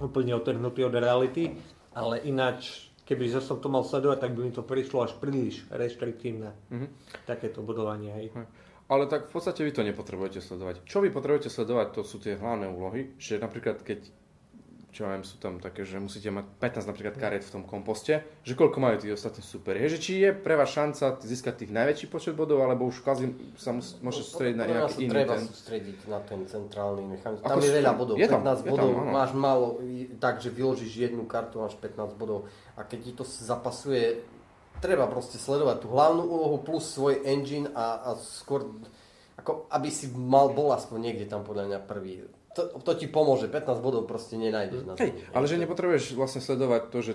úplne 0.00 0.32
otrhnutý 0.32 0.88
od 0.88 0.94
reality, 0.96 1.52
ale 1.92 2.24
ináč 2.24 2.92
keby 3.02 3.28
že 3.28 3.44
som 3.44 3.58
to 3.58 3.68
mal 3.68 3.84
sledovať, 3.84 4.18
tak 4.24 4.32
by 4.32 4.40
mi 4.46 4.52
to 4.54 4.64
prišlo 4.64 5.04
až 5.04 5.12
príliš 5.18 5.66
reštriktívne. 5.68 6.54
Mm-hmm. 6.70 6.88
Takéto 7.26 7.60
budovanie. 7.60 8.10
Hej. 8.14 8.26
Hm. 8.32 8.48
Ale 8.88 9.04
tak 9.08 9.28
v 9.28 9.32
podstate 9.36 9.64
vy 9.64 9.72
to 9.72 9.84
nepotrebujete 9.84 10.40
sledovať. 10.40 10.84
Čo 10.84 11.00
vy 11.00 11.08
potrebujete 11.08 11.48
sledovať, 11.48 11.86
to 11.96 12.02
sú 12.04 12.20
tie 12.20 12.36
hlavné 12.36 12.68
úlohy, 12.68 13.16
že 13.16 13.40
napríklad 13.40 13.80
keď 13.84 14.04
čo 14.92 15.08
viem, 15.08 15.24
sú 15.24 15.40
tam 15.40 15.56
také, 15.56 15.88
že 15.88 15.96
musíte 15.96 16.28
mať 16.28 16.44
15 16.60 16.84
napríklad 16.92 17.16
kariet 17.16 17.48
v 17.48 17.52
tom 17.56 17.64
komposte, 17.64 18.28
že 18.44 18.52
koľko 18.52 18.76
majú 18.76 19.00
tí 19.00 19.08
ostatní 19.08 19.40
superi. 19.40 19.80
Je, 19.88 19.96
že 19.96 19.98
či 20.04 20.12
je 20.20 20.36
pre 20.36 20.52
vás 20.52 20.68
šanca 20.68 21.16
získať 21.16 21.64
tých 21.64 21.72
najväčší 21.72 22.06
počet 22.12 22.36
bodov, 22.36 22.60
alebo 22.60 22.84
už 22.84 23.00
kvázi 23.00 23.56
sa 23.56 23.72
mus, 23.72 23.96
môže 24.04 24.20
sústrediť 24.20 24.56
na 24.60 24.68
nejaký 24.68 25.08
iný 25.08 25.16
treba 25.16 25.40
ten... 25.40 25.48
sústrediť 25.48 25.98
na 26.12 26.20
ten 26.20 26.40
centrálny 26.44 27.08
mechanizmus. 27.08 27.48
Tam 27.48 27.64
je 27.64 27.72
veľa 27.72 27.92
bodov, 27.96 28.14
je 28.20 28.28
tam, 28.28 28.44
15 28.44 28.52
je 28.52 28.68
bodov, 28.68 28.90
tam, 28.92 29.08
máš 29.08 29.30
málo, 29.32 29.66
tak, 30.20 30.34
že 30.44 30.52
vyložíš 30.52 30.92
jednu 31.08 31.24
kartu, 31.24 31.64
máš 31.64 31.72
15 31.80 32.12
bodov 32.20 32.52
a 32.76 32.84
keď 32.84 32.98
ti 33.00 33.12
to 33.16 33.24
zapasuje, 33.24 34.20
treba 34.84 35.08
proste 35.08 35.40
sledovať 35.40 35.88
tú 35.88 35.88
hlavnú 35.88 36.20
úlohu 36.20 36.60
plus 36.60 36.84
svoj 36.84 37.24
engine 37.24 37.72
a, 37.72 38.12
a 38.12 38.20
skôr, 38.20 38.68
ako 39.40 39.72
aby 39.72 39.88
si 39.88 40.12
mal 40.12 40.52
bol 40.52 40.68
aspoň 40.76 40.98
niekde 41.00 41.32
tam 41.32 41.48
podľa 41.48 41.64
mňa 41.72 41.78
prvý 41.88 42.28
to, 42.52 42.62
to 42.78 42.92
ti 42.94 43.06
pomôže, 43.06 43.46
15 43.46 43.78
bodov 43.78 44.04
proste 44.04 44.34
nenájdeš 44.34 44.82
na. 44.82 44.92
Hej, 44.94 45.12
ale 45.30 45.44
že 45.44 45.56
nepotrebuješ 45.56 46.12
vlastne 46.12 46.38
sledovať 46.38 46.82
to, 46.88 46.98
že 47.00 47.12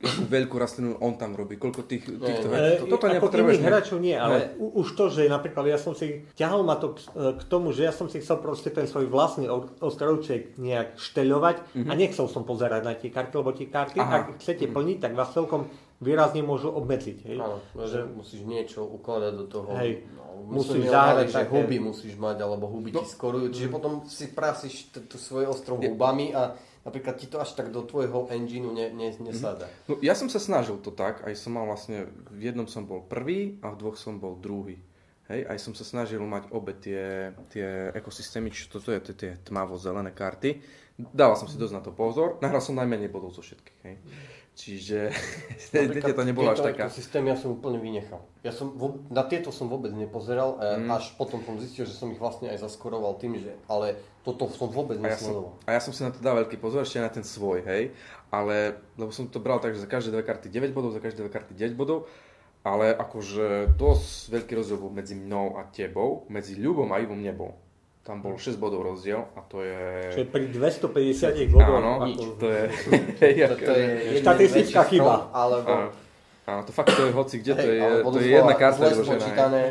akú 0.00 0.24
veľkú 0.24 0.56
rastlinu 0.56 0.96
on 0.96 1.12
tam 1.14 1.34
robí, 1.34 1.54
koľko 1.54 1.84
tých, 1.84 2.08
týchto 2.08 2.24
Nie, 2.46 2.56
vecí. 2.72 2.72
E, 2.78 2.88
Toto 2.88 3.04
ako 3.04 3.14
nepotrebuješ. 3.14 3.52
iných 3.54 3.68
hráčov 3.68 3.98
nie, 3.98 4.16
ale 4.16 4.36
Ne. 4.48 4.72
už 4.72 4.88
to, 4.90 5.04
že 5.06 5.28
napríklad 5.28 5.66
ja 5.66 5.76
som 5.76 5.92
si, 5.92 6.24
ťahal 6.32 6.64
ma 6.64 6.74
to 6.74 6.96
k, 6.96 7.04
k 7.12 7.42
tomu, 7.44 7.68
že 7.68 7.84
ja 7.84 7.92
som 7.92 8.08
si 8.08 8.16
chcel 8.16 8.38
proste 8.38 8.70
ten 8.70 8.88
svoj 8.88 9.06
vlastný 9.06 9.44
ostrovček 9.78 10.56
nejak 10.56 10.96
šteľovať 10.96 11.56
a 11.84 11.92
nechcel 11.92 12.24
som 12.26 12.42
pozerať 12.42 12.80
na 12.80 12.94
tie 12.94 13.08
karty, 13.08 13.34
lebo 13.34 13.52
tie 13.52 13.68
karty, 13.68 13.96
Mhm. 13.96 14.02
Aha. 14.02 14.16
ak 14.16 14.40
chcete 14.40 14.64
plniť, 14.66 14.98
tak 14.98 15.12
vás 15.12 15.28
celkom 15.30 15.68
výrazne 16.00 16.40
môžu 16.40 16.72
obmedziť. 16.72 17.18
Hej? 17.24 17.36
Áno, 17.38 17.56
že 17.84 18.02
musíš 18.04 18.42
niečo 18.42 18.82
ukladať 18.82 19.32
do 19.36 19.44
toho. 19.46 19.68
Hej. 19.76 20.08
No, 20.10 20.56
Musíš 20.56 20.88
zahrať 20.88 21.28
že 21.28 21.36
také- 21.36 21.52
huby 21.52 21.76
musíš 21.78 22.14
mať, 22.16 22.40
alebo 22.40 22.66
huby 22.66 22.90
ti 22.90 23.04
skorujú. 23.04 23.52
Čiže 23.52 23.68
potom 23.68 24.02
si 24.04 24.32
prasíš 24.32 24.88
t- 24.90 24.98
t- 24.98 25.20
svoje 25.20 25.46
ostrov 25.46 25.78
hubami 25.78 26.32
a 26.32 26.56
napríklad 26.82 27.20
ti 27.20 27.28
to 27.28 27.36
až 27.36 27.52
tak 27.52 27.68
do 27.68 27.84
tvojho 27.84 28.26
engineu 28.32 28.72
ne, 28.72 28.88
ne, 28.88 29.12
nesadá. 29.20 29.68
No, 29.84 30.00
ja 30.00 30.16
som 30.16 30.26
sa 30.26 30.40
snažil 30.40 30.80
to 30.80 30.90
tak, 30.90 31.22
aj 31.22 31.36
som 31.36 31.54
mal 31.54 31.68
vlastne, 31.68 32.08
v 32.32 32.50
jednom 32.50 32.64
som 32.64 32.82
bol 32.82 33.04
prvý 33.04 33.60
a 33.60 33.70
v 33.70 33.78
dvoch 33.78 33.94
som 33.94 34.16
bol 34.16 34.34
druhý. 34.34 34.80
Hej, 35.28 35.46
aj 35.46 35.58
som 35.60 35.72
sa 35.76 35.84
snažil 35.84 36.18
mať 36.18 36.50
obe 36.50 36.74
tie, 36.74 37.30
tie 37.46 37.94
ekosystémy, 37.94 38.50
čiže 38.50 38.72
toto 38.72 38.90
je 38.90 38.98
tie, 38.98 39.14
tie 39.14 39.30
tmavo-zelené 39.44 40.10
karty. 40.10 40.58
Dával 40.98 41.38
som 41.38 41.46
si 41.46 41.54
dosť 41.54 41.74
na 41.76 41.82
to 41.84 41.92
pozor, 41.94 42.40
nahral 42.40 42.58
som 42.58 42.74
najmenej 42.74 43.06
bodov 43.06 43.30
zo 43.30 43.40
všetkých. 43.40 43.78
Hej. 43.84 43.94
Čiže 44.60 45.08
dete 45.72 46.12
to 46.12 46.20
nebolo 46.20 46.52
až 46.52 46.60
taká... 46.60 46.92
ekosystémy 46.92 47.32
ja 47.32 47.36
som 47.40 47.56
úplne 47.56 47.80
vynechal. 47.80 48.20
Ja 48.44 48.52
som 48.52 48.76
na 49.08 49.24
tieto 49.24 49.48
som 49.48 49.72
vôbec 49.72 49.88
nepozeral, 49.96 50.60
a 50.60 50.76
Mm. 50.76 50.92
až 50.92 51.16
potom 51.16 51.40
som 51.40 51.56
zistil, 51.56 51.88
že 51.88 51.96
som 51.96 52.12
ich 52.12 52.20
vlastne 52.20 52.52
aj 52.52 52.60
zaskoroval 52.60 53.16
tým, 53.16 53.40
že 53.40 53.56
ale 53.72 53.96
toto 54.20 54.52
som 54.52 54.68
vôbec 54.68 55.00
A 55.00 55.16
ja, 55.16 55.16
som, 55.16 55.56
a 55.64 55.70
ja 55.72 55.80
som 55.80 55.96
si 55.96 56.04
na 56.04 56.12
to 56.12 56.20
dal 56.20 56.36
veľký 56.36 56.60
pozor, 56.60 56.84
ešte 56.84 57.00
na 57.00 57.08
ten 57.08 57.24
svoj, 57.24 57.64
hej. 57.64 57.96
Ale, 58.28 58.76
lebo 59.00 59.08
som 59.08 59.24
to 59.32 59.40
bral 59.40 59.64
tak, 59.64 59.72
že 59.72 59.80
za 59.80 59.88
každé 59.88 60.12
dve 60.12 60.24
karty 60.28 60.52
9 60.52 60.76
bodov, 60.76 60.92
za 60.92 61.00
každé 61.00 61.24
dve 61.24 61.32
karty 61.32 61.56
9 61.56 61.72
bodov. 61.72 62.04
Ale 62.60 62.92
akože 62.92 63.72
dosť 63.80 64.36
veľký 64.36 64.52
rozdiel 64.52 64.76
bol 64.76 64.92
medzi 64.92 65.16
mnou 65.16 65.56
a 65.56 65.64
tebou, 65.72 66.28
medzi 66.28 66.60
Ľubom 66.60 66.92
a 66.92 67.00
Ivom 67.00 67.16
nebol. 67.16 67.56
Tam 68.10 68.18
bol 68.26 68.34
6 68.34 68.58
bodov 68.58 68.82
rozdiel 68.82 69.22
a 69.38 69.40
to 69.46 69.62
je... 69.62 70.10
Čiže 70.10 70.26
pri 70.34 70.50
250 70.50 71.54
bodoch, 71.54 71.78
Áno, 71.78 71.92
ako, 72.02 72.22
to 72.42 72.46
je... 72.50 72.62
To, 72.66 73.54
to 73.70 73.74
je 73.78 73.88
Štatistická 74.18 74.82
chyba. 74.90 75.30
Alebo, 75.30 75.70
Áno, 75.70 75.88
áno, 76.42 76.60
to 76.66 76.74
fakt 76.74 76.90
to 76.90 77.06
je 77.06 77.14
hoci 77.14 77.38
kde, 77.38 77.54
to 77.54 77.70
je, 77.70 77.86
to 78.02 78.18
je 78.18 78.28
jedna 78.34 78.54
karta 78.58 78.90
vyložená. 78.90 79.14
hej. 79.14 79.14
spočítané, 79.14 79.62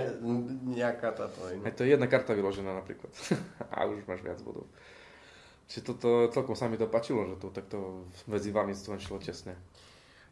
nejaká 0.71 1.11
táto. 1.11 1.35
Hej, 1.51 1.75
to 1.75 1.83
je 1.83 1.89
jedna 1.91 2.07
karta 2.07 2.31
vyložená 2.31 2.71
napríklad. 2.79 3.11
a 3.75 3.91
už 3.91 4.07
máš 4.07 4.23
viac 4.23 4.39
bodov. 4.39 4.71
Čiže 5.67 5.83
toto 5.83 6.31
celkom 6.31 6.55
sa 6.55 6.71
mi 6.71 6.79
to 6.79 6.87
páčilo, 6.87 7.27
že 7.27 7.43
to 7.43 7.51
takto 7.51 8.07
medzi 8.23 8.55
vami 8.55 8.71
šlo 8.71 9.19
tesne. 9.19 9.59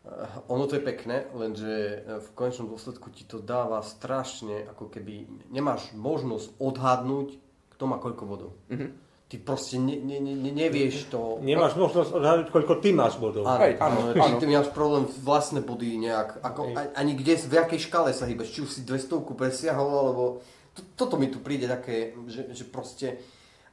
Eh, 0.08 0.48
Ono 0.48 0.64
to 0.64 0.80
je 0.80 0.84
pekné, 0.84 1.28
lenže 1.36 1.68
eh, 1.68 2.24
v 2.24 2.28
konečnom 2.40 2.72
dôsledku 2.72 3.12
ti 3.12 3.28
to 3.28 3.44
dáva 3.44 3.84
strašne, 3.84 4.64
ako 4.72 4.88
keby 4.88 5.28
nemáš 5.52 5.92
možnosť 5.92 6.56
odhadnúť, 6.56 7.47
kto 7.77 7.84
má 7.86 8.01
koľko 8.01 8.24
bodov. 8.25 8.51
Mhm. 8.74 9.05
Ty 9.27 9.36
proste 9.43 9.75
ne, 9.75 10.00
ne, 10.00 10.24
ne, 10.24 10.34
ne- 10.39 10.55
nevieš 10.55 11.12
to. 11.12 11.43
nemáš 11.43 11.75
možnosť 11.75 12.15
odhadnúť, 12.15 12.48
koľko 12.48 12.79
ty 12.79 12.96
máš 12.96 13.19
bodov. 13.19 13.43
Áno, 13.43 13.60
Hej, 13.60 13.74
áno, 13.77 13.98
áno, 14.07 14.12
či 14.15 14.31
áno. 14.34 14.39
ty 14.39 14.46
máš 14.48 14.72
problém 14.72 15.03
vlastné 15.19 15.60
body 15.60 16.00
nejak, 16.00 16.41
ako, 16.41 16.62
Hej. 16.72 16.96
ani 16.96 17.12
kde, 17.12 17.34
v 17.36 17.53
jakej 17.60 17.79
škále 17.91 18.15
sa 18.15 18.24
hýbeš, 18.24 18.55
či 18.55 18.60
už 18.63 18.72
si 18.72 18.81
200 18.88 19.27
presiahol, 19.36 19.91
alebo 20.00 20.24
to, 20.72 20.79
toto 20.96 21.19
mi 21.19 21.27
tu 21.27 21.43
príde 21.43 21.67
také, 21.67 22.15
že, 22.31 22.55
že 22.55 22.63
proste 22.65 23.19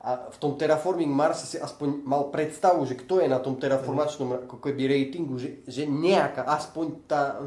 a 0.04 0.28
v 0.28 0.36
tom 0.36 0.52
Terraforming 0.60 1.08
Mars 1.08 1.48
si 1.48 1.56
aspoň 1.56 2.04
mal 2.04 2.28
predstavu, 2.28 2.84
že 2.84 2.92
kto 2.92 3.24
je 3.24 3.28
na 3.30 3.40
tom 3.40 3.56
terraformačnom 3.56 4.44
ako 4.44 4.60
keby 4.60 4.84
ratingu, 4.84 5.40
že, 5.40 5.64
že 5.64 5.88
nejaká, 5.88 6.44
aspoň 6.44 6.86
tá, 7.08 7.40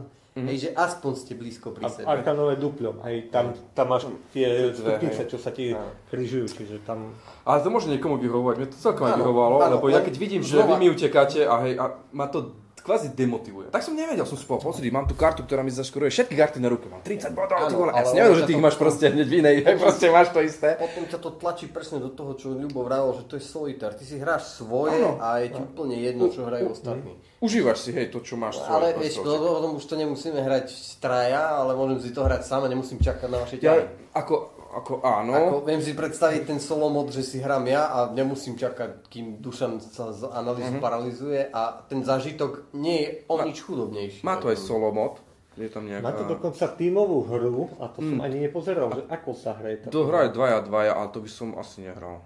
hej, 0.45 0.57
že 0.57 0.69
aspoň 0.77 1.11
ste 1.17 1.33
blízko 1.33 1.73
pri 1.73 1.85
A 1.85 1.89
sebe. 1.89 2.05
Arkanové 2.05 2.61
dupľom, 2.61 3.01
hej, 3.09 3.33
tam, 3.33 3.57
tam 3.73 3.89
máš 3.89 4.05
tie 4.29 4.69
stupnice, 4.69 5.25
čo 5.25 5.41
sa 5.41 5.49
ti 5.49 5.73
križujú, 6.13 6.45
čiže 6.45 6.85
tam... 6.85 7.17
Ale 7.47 7.65
to 7.65 7.73
môže 7.73 7.89
niekomu 7.89 8.21
vyhovovať, 8.21 8.55
mne 8.61 8.69
to 8.69 8.77
celkom 8.77 9.09
aj 9.09 9.17
vyhovovalo, 9.17 9.57
lebo 9.79 9.89
ja 9.89 10.05
keď 10.05 10.15
vidím, 10.19 10.41
že 10.45 10.61
vy 10.61 10.75
mi 10.77 10.93
utekáte 10.93 11.47
a 11.47 11.55
hej, 11.65 11.73
a 11.81 11.97
ma 12.13 12.29
to 12.29 12.66
kvázi 12.87 13.11
demotivuje. 13.11 13.67
Tak 13.67 13.83
som 13.83 13.91
nevedel, 13.91 14.23
som 14.23 14.39
povedal, 14.39 14.71
pozri, 14.71 14.87
mám 14.87 15.03
tu 15.03 15.11
kartu, 15.19 15.43
ktorá 15.43 15.59
mi 15.59 15.75
zaškoruje 15.75 16.07
všetky 16.07 16.39
karty 16.39 16.63
na 16.63 16.71
ruke, 16.71 16.87
mám 16.87 17.03
30 17.03 17.35
bodov, 17.35 17.67
ty 17.67 17.75
vole, 17.75 17.91
ja 17.91 18.07
si 18.07 18.15
nevedel, 18.15 18.37
že 18.39 18.45
ty 18.47 18.51
ich 18.55 18.63
máš 18.63 18.79
proste 18.79 19.11
hneď 19.11 19.27
v 19.27 19.35
inej, 19.43 19.55
proste 19.75 20.07
máš 20.07 20.31
to 20.31 20.39
isté. 20.39 20.79
Potom 20.79 21.03
ťa 21.03 21.19
to 21.19 21.29
tlačí 21.35 21.67
presne 21.67 21.99
do 21.99 22.07
toho, 22.07 22.31
čo 22.39 22.55
Ľubo 22.55 22.87
vravel, 22.87 23.11
že 23.19 23.27
to 23.27 23.35
je 23.35 23.43
solitár. 23.43 23.91
Ty 23.93 24.07
si 24.07 24.15
hráš 24.17 24.55
svoje 24.55 24.97
Áno. 24.97 25.19
a 25.19 25.43
je 25.43 25.51
ti 25.53 25.59
úplne 25.59 25.99
jedno, 25.99 26.31
čo 26.31 26.47
hrajú 26.47 26.71
ostatní. 26.71 27.11
Užívaš 27.37 27.85
si, 27.85 27.91
hej, 27.93 28.09
to, 28.09 28.23
čo 28.23 28.33
máš 28.33 28.57
svoje. 28.57 28.71
Ale 28.71 28.87
vieš, 28.97 29.21
potom 29.21 29.77
už 29.77 29.85
to 29.85 29.93
nemusíme 29.93 30.39
hrať 30.41 30.97
traja, 30.97 31.59
ale 31.59 31.77
môžem 31.77 32.01
si 32.01 32.09
to 32.15 32.25
hrať 32.25 32.47
sám 32.47 32.65
a 32.65 32.71
nemusím 32.71 32.97
čakať 32.97 33.29
na 33.29 33.37
vaše 33.43 33.61
Ja, 33.61 33.77
ťahy. 33.77 33.83
ako, 34.17 34.56
ako 34.77 35.01
áno, 35.01 35.33
Ako, 35.33 35.57
viem 35.65 35.81
si 35.81 35.91
predstaviť 35.91 36.45
ten 36.45 36.59
solo 36.59 36.87
mod, 36.87 37.09
že 37.09 37.19
si 37.19 37.37
hrám 37.37 37.65
ja 37.65 37.89
a 37.89 37.97
nemusím 38.07 38.53
čakať, 38.53 39.09
kým 39.09 39.41
Dušan 39.41 39.81
sa 39.81 40.13
z 40.13 40.29
analýzu 40.29 40.77
paralizuje 40.77 41.49
a 41.49 41.81
ten 41.83 42.01
zážitok 42.01 42.69
nie 42.73 42.97
je 43.01 43.09
o 43.25 43.33
Mhm. 43.33 43.39
Má- 43.39 43.45
nič 43.45 43.57
chudobnejší. 43.59 44.19
má 44.21 44.37
to 44.37 44.47
aj 44.47 44.57
solo 44.59 44.89
mod, 44.89 45.17
je 45.53 45.65
tam 45.67 45.83
nejaká... 45.83 46.05
Má 46.05 46.13
to 46.13 46.29
dokonca 46.29 46.65
tímovú 46.69 47.25
hru 47.25 47.73
a 47.77 47.89
to 47.89 47.99
som 47.99 48.21
ani 48.21 48.37
nepozeral, 48.39 48.93
že 48.93 49.01
ako 49.07 49.31
sa 49.33 49.57
hraje. 49.57 49.89
To 49.89 50.05
hra. 50.05 50.09
hrajú 50.23 50.29
dvaja, 50.31 50.57
dvaja, 50.61 50.93
ale 50.93 51.09
to 51.09 51.19
by 51.19 51.29
som 51.31 51.57
asi 51.57 51.81
nehral. 51.81 52.21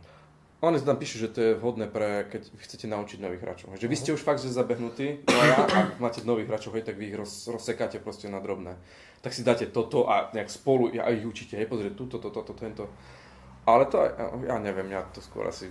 Oni 0.61 0.77
tam 0.77 0.93
píšu, 0.93 1.17
že 1.17 1.29
to 1.31 1.39
je 1.41 1.51
vhodné 1.57 1.89
pre, 1.89 2.29
keď 2.29 2.53
chcete 2.59 2.85
naučiť 2.85 3.17
nových 3.17 3.41
hráčov. 3.41 3.73
Že 3.73 3.87
vy 3.87 3.95
ste 3.97 4.13
už 4.13 4.21
fakt, 4.21 4.45
že 4.45 4.51
zabehnutí, 4.51 5.25
dvaja, 5.25 5.53
a 5.57 5.63
ak 5.65 5.97
máte 5.97 6.21
nových 6.21 6.45
hráčov, 6.45 6.77
hej, 6.77 6.85
tak 6.85 7.01
vy 7.01 7.09
ich 7.09 7.17
roz, 7.17 7.49
rozsekáte 7.49 7.97
proste 7.97 8.27
na 8.27 8.37
drobné. 8.37 8.77
Tak 9.21 9.37
si 9.37 9.45
dáte 9.45 9.69
toto 9.69 10.09
a 10.09 10.33
nejak 10.33 10.49
spolu 10.49 10.89
a 10.97 11.13
ich 11.13 11.25
učíte, 11.25 11.53
hej, 11.53 11.69
pozrieť 11.69 11.93
túto, 11.93 12.17
toto, 12.17 12.41
toto, 12.41 12.57
tento. 12.57 12.89
Ale 13.69 13.85
to, 13.85 14.01
ja 14.49 14.57
neviem, 14.57 14.89
ja 14.89 15.05
to 15.13 15.21
skôr 15.21 15.45
asi... 15.45 15.69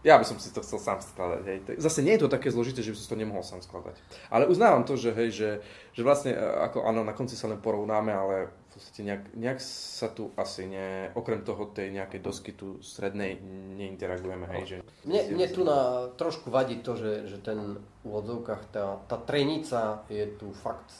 Ja 0.00 0.22
by 0.22 0.24
som 0.24 0.38
si 0.38 0.54
to 0.54 0.62
chcel 0.62 0.78
sám 0.78 1.02
skladať, 1.02 1.42
hej. 1.50 1.58
Zase 1.82 2.00
nie 2.00 2.14
je 2.14 2.24
to 2.24 2.30
také 2.30 2.48
zložité, 2.54 2.78
že 2.78 2.94
by 2.94 2.96
som 2.96 3.10
to 3.10 3.20
nemohol 3.20 3.42
sám 3.42 3.58
skladať. 3.58 3.98
Ale 4.30 4.46
uznávam 4.46 4.86
to, 4.86 4.94
že 4.94 5.10
hej, 5.10 5.28
že, 5.34 5.50
že 5.92 6.02
vlastne, 6.06 6.30
e, 6.30 6.38
ako 6.38 6.86
áno, 6.86 7.02
na 7.02 7.10
konci 7.10 7.34
sa 7.34 7.50
len 7.50 7.58
porovnáme, 7.58 8.14
ale 8.14 8.48
v 8.48 8.70
podstate 8.70 9.02
nejak, 9.02 9.34
nejak 9.34 9.58
sa 9.58 10.06
tu 10.06 10.30
asi 10.38 10.70
ne, 10.70 11.10
okrem 11.10 11.42
toho 11.42 11.68
tej 11.74 11.90
nejakej 11.90 12.20
dosky 12.22 12.54
tu 12.54 12.78
strednej 12.86 13.40
neinteragujeme, 13.76 14.46
hej, 14.56 14.62
že... 14.64 14.76
Mne, 15.04 15.36
mne 15.36 15.46
tu 15.50 15.66
na 15.66 16.08
trošku 16.14 16.54
vadí 16.54 16.78
to, 16.86 16.94
že, 16.94 17.26
že 17.26 17.42
ten 17.42 17.76
v 17.76 18.04
úvodzovkách, 18.06 18.62
tá, 18.70 19.02
tá 19.10 19.18
trenica 19.18 20.06
je 20.06 20.22
tu 20.38 20.54
fakt 20.54 20.94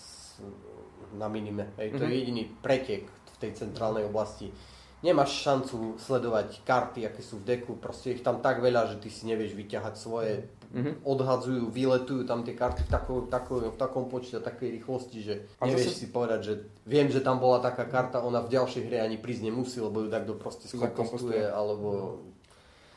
na 1.13 1.27
minime. 1.27 1.71
Hej, 1.77 1.91
to 1.93 2.03
je 2.03 2.09
Mhm. 2.09 2.17
jediný 2.17 2.43
pretek 2.59 3.03
v 3.07 3.37
tej 3.39 3.53
centrálnej 3.55 4.03
oblasti. 4.03 4.51
Nemáš 4.99 5.39
šancu 5.39 5.95
sledovať 5.97 6.65
karty, 6.65 7.05
aké 7.05 7.21
sú 7.21 7.37
v 7.37 7.47
deku, 7.47 7.77
proste 7.77 8.11
ich 8.11 8.23
tam 8.23 8.41
tak 8.41 8.59
veľa, 8.59 8.89
že 8.89 8.97
ty 8.97 9.07
si 9.07 9.25
nevieš 9.25 9.53
vyťahať 9.53 9.95
svoje, 9.95 10.49
Mhm. 10.69 11.05
odhadzujú, 11.05 11.69
vyletujú 11.69 12.25
tam 12.25 12.43
tie 12.43 12.53
karty 12.53 12.83
v, 12.83 12.91
takou, 12.91 13.21
takou, 13.23 13.61
v 13.63 13.77
takom 13.77 14.05
počte, 14.07 14.41
takej 14.41 14.73
rýchlosti, 14.73 15.19
že 15.21 15.35
A 15.61 15.67
nevieš 15.67 15.93
zase- 15.93 16.01
si 16.01 16.07
povedať, 16.09 16.41
že 16.43 16.53
viem, 16.83 17.07
že 17.07 17.21
tam 17.21 17.39
bola 17.39 17.61
taká 17.61 17.85
karta, 17.85 18.19
ona 18.19 18.41
v 18.41 18.51
ďalšej 18.51 18.83
hre 18.85 18.99
ani 18.99 19.17
prísť 19.17 19.43
nemusí, 19.45 19.79
lebo 19.79 20.01
ju 20.01 20.09
takto 20.09 20.35
proste 20.35 20.67
skompostuje, 20.67 21.45
alebo 21.45 22.19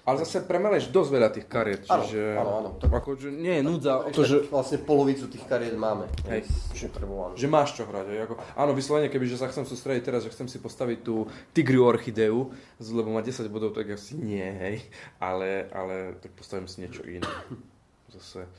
Ale 0.08 0.25
zase 0.25 0.41
premeleš 0.41 0.89
dosť 0.89 1.10
veľa 1.12 1.29
tých 1.29 1.46
kariet, 1.46 1.84
Áno, 1.86 2.01
čiže... 2.01 2.22
áno, 2.34 2.51
áno. 2.60 2.70
To- 2.82 2.89
Ako, 2.89 3.13
že 3.13 3.29
nie 3.29 3.62
je 3.62 3.63
núdza 3.63 4.00
o 4.01 4.10
To, 4.10 4.25
že, 4.25 4.50
vlastne 4.50 4.82
polovicu 4.82 5.29
tých 5.29 5.46
kariet 5.46 5.77
máme. 5.77 6.10
Hej. 6.25 6.50
Potrebované. 6.89 7.38
že 7.38 7.46
máš 7.46 7.77
čo 7.77 7.86
hrať. 7.86 8.06
Hej. 8.10 8.20
Ako, 8.25 8.34
áno, 8.58 8.72
vyslovene, 8.74 9.12
keby 9.12 9.29
že 9.29 9.38
sa 9.38 9.51
chcem 9.51 9.68
sústrediť 9.70 10.01
teraz, 10.01 10.25
že 10.25 10.34
chcem 10.34 10.50
si 10.50 10.58
postaviť 10.58 11.00
tú 11.06 11.29
tigriu 11.53 11.86
orchideu, 11.86 12.50
lebo 12.82 13.10
má 13.13 13.22
10 13.22 13.46
bodov, 13.53 13.77
tak 13.77 13.94
asi 13.94 14.18
nie, 14.18 14.41
hej. 14.41 14.75
Ale, 15.22 15.70
ale 15.70 16.18
tak 16.18 16.34
postavím 16.34 16.65
si 16.65 16.82
niečo 16.82 17.06
iné. 17.06 17.29
Zase 18.15 18.50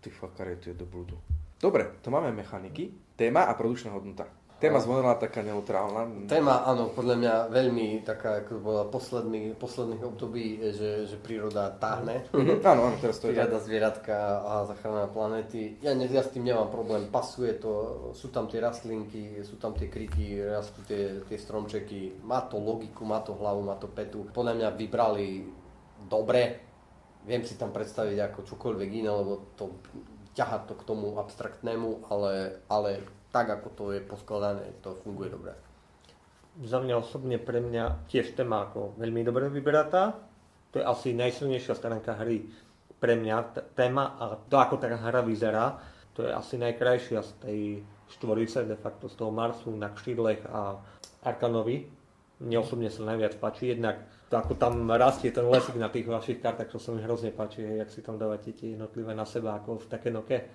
tých 0.00 0.16
kariet 0.32 0.64
je 0.64 0.72
do 0.72 0.86
blúdu. 0.88 1.18
Dobre, 1.60 1.88
to 2.00 2.08
máme 2.08 2.32
mechaniky, 2.32 2.94
téma 3.16 3.48
a 3.48 3.56
produkčná 3.56 3.90
hodnota. 3.92 4.28
Téma 4.56 4.80
zvonila 4.80 5.20
taká 5.20 5.44
neutrálna. 5.44 6.28
Téma, 6.32 6.64
áno, 6.64 6.88
podľa 6.88 7.16
mňa 7.20 7.34
veľmi 7.52 8.00
taká, 8.08 8.40
ako 8.40 8.64
bola 8.64 8.88
posledný, 8.88 9.52
posledných 9.52 10.00
období, 10.00 10.64
že, 10.72 11.04
že 11.04 11.20
príroda 11.20 11.68
táhne. 11.76 12.24
Mhm, 12.32 12.64
áno, 12.64 12.88
áno, 12.88 12.96
teraz 12.96 13.20
to 13.20 13.28
je. 13.28 13.36
Príroda, 13.36 13.60
zvieratka 13.60 14.16
a 14.40 14.64
zachrana 14.64 15.12
planéty. 15.12 15.76
Ja, 15.84 15.92
ne, 15.92 16.08
ja 16.08 16.24
s 16.24 16.32
tým 16.32 16.48
nemám 16.48 16.72
problém, 16.72 17.04
pasuje 17.12 17.52
to, 17.60 18.08
sú 18.16 18.32
tam 18.32 18.48
tie 18.48 18.64
rastlinky, 18.64 19.44
sú 19.44 19.60
tam 19.60 19.76
tie 19.76 19.92
kryky, 19.92 20.40
rastú 20.40 20.80
tie, 20.88 21.20
tie 21.28 21.36
stromčeky, 21.36 22.24
má 22.24 22.40
to 22.48 22.56
logiku, 22.56 23.04
má 23.04 23.20
to 23.20 23.36
hlavu, 23.36 23.60
má 23.60 23.76
to 23.76 23.92
petu. 23.92 24.24
Podľa 24.32 24.56
mňa 24.56 24.68
vybrali 24.72 25.44
dobre, 26.08 26.64
viem 27.28 27.44
si 27.44 27.60
tam 27.60 27.76
predstaviť 27.76 28.32
ako 28.32 28.40
čokoľvek 28.56 28.90
iné, 29.04 29.12
lebo 29.12 29.52
to 29.52 29.76
ťaha 30.32 30.64
to 30.64 30.76
k 30.80 30.86
tomu 30.88 31.16
abstraktnému, 31.20 32.08
ale, 32.08 32.60
ale 32.72 33.04
tak 33.36 33.60
ako 33.60 33.68
to 33.76 33.84
je 33.92 34.00
poskladané, 34.00 34.80
to 34.80 34.96
funguje 35.04 35.28
dobre. 35.28 35.52
Za 36.64 36.80
mňa 36.80 36.94
osobne, 36.96 37.36
pre 37.36 37.60
mňa 37.60 38.08
tiež 38.08 38.32
téma 38.32 38.72
ako 38.72 38.96
veľmi 38.96 39.20
dobre 39.20 39.52
vyberatá. 39.52 40.16
To 40.72 40.80
je 40.80 40.84
asi 40.88 41.12
najsilnejšia 41.12 41.76
stránka 41.76 42.16
hry 42.16 42.48
pre 42.96 43.12
mňa, 43.12 43.36
téma 43.76 44.16
a 44.16 44.40
to, 44.48 44.56
ako 44.56 44.80
tá 44.80 44.88
hra 44.88 45.20
vyzerá. 45.20 45.76
to 46.16 46.24
je 46.24 46.32
asi 46.32 46.56
najkrajšia 46.56 47.20
z 47.20 47.30
tej 47.44 47.60
štvorice, 48.08 48.64
de 48.64 48.72
facto 48.80 49.04
z 49.12 49.20
toho 49.20 49.28
Marsu 49.28 49.68
na 49.68 49.92
Kšidlech 49.92 50.48
a 50.48 50.80
Arkanovi. 51.28 51.92
Mne 52.40 52.56
osobne 52.64 52.88
sa 52.88 53.04
najviac 53.04 53.36
páči, 53.36 53.76
jednak 53.76 54.00
to, 54.32 54.40
ako 54.40 54.56
tam 54.56 54.88
rastie 54.88 55.28
ten 55.28 55.44
lesík 55.44 55.76
na 55.76 55.92
tých 55.92 56.08
vašich 56.08 56.40
kartách, 56.40 56.72
to 56.72 56.80
sa 56.80 56.96
mi 56.96 57.04
hrozne 57.04 57.36
páči, 57.36 57.60
jak 57.64 57.92
si 57.92 58.00
tam 58.00 58.16
dávate 58.16 58.56
tie 58.56 58.72
jednotlivé 58.72 59.12
na 59.12 59.28
seba, 59.28 59.60
ako 59.60 59.84
v 59.84 59.86
také 59.92 60.08
noke. 60.08 60.48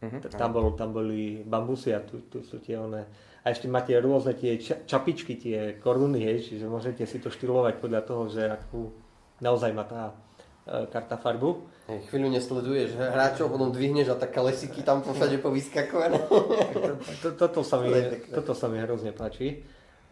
Uh-huh, 0.00 0.20
tam, 0.32 0.50
bol, 0.56 0.72
tam 0.80 0.96
boli 0.96 1.44
bambusy 1.44 1.92
a 1.92 2.00
tu, 2.00 2.24
tu 2.32 2.40
sú 2.40 2.56
tie 2.56 2.80
one. 2.80 3.04
A 3.44 3.52
ešte 3.52 3.68
máte 3.68 3.92
rôzne 4.00 4.32
tie 4.32 4.56
ča- 4.56 4.80
čapičky, 4.88 5.36
tie 5.36 5.76
koruny, 5.76 6.24
hej, 6.24 6.48
čiže 6.48 6.64
môžete 6.64 7.04
si 7.04 7.20
to 7.20 7.28
štýlovať 7.28 7.84
podľa 7.84 8.00
toho, 8.08 8.32
že 8.32 8.48
akú 8.48 8.96
naozaj 9.44 9.76
má 9.76 9.84
tá 9.84 10.16
e, 10.64 10.88
karta 10.88 11.20
farbu. 11.20 11.68
Hej, 11.92 12.08
chvíľu 12.08 12.32
nesleduješ 12.32 12.96
hráčov, 12.96 13.52
potom 13.52 13.76
dvihneš 13.76 14.12
a 14.12 14.16
taká 14.16 14.40
lesiky 14.40 14.80
tam 14.80 15.04
všade 15.04 15.36
povyskakované. 15.36 16.16
to, 16.24 16.96
to, 17.20 17.28
toto, 17.36 17.60
sa 17.60 17.76
mi, 17.84 17.92
toto 18.32 18.56
sa 18.56 18.72
mi 18.72 18.80
hrozne 18.80 19.12
páči. 19.12 19.60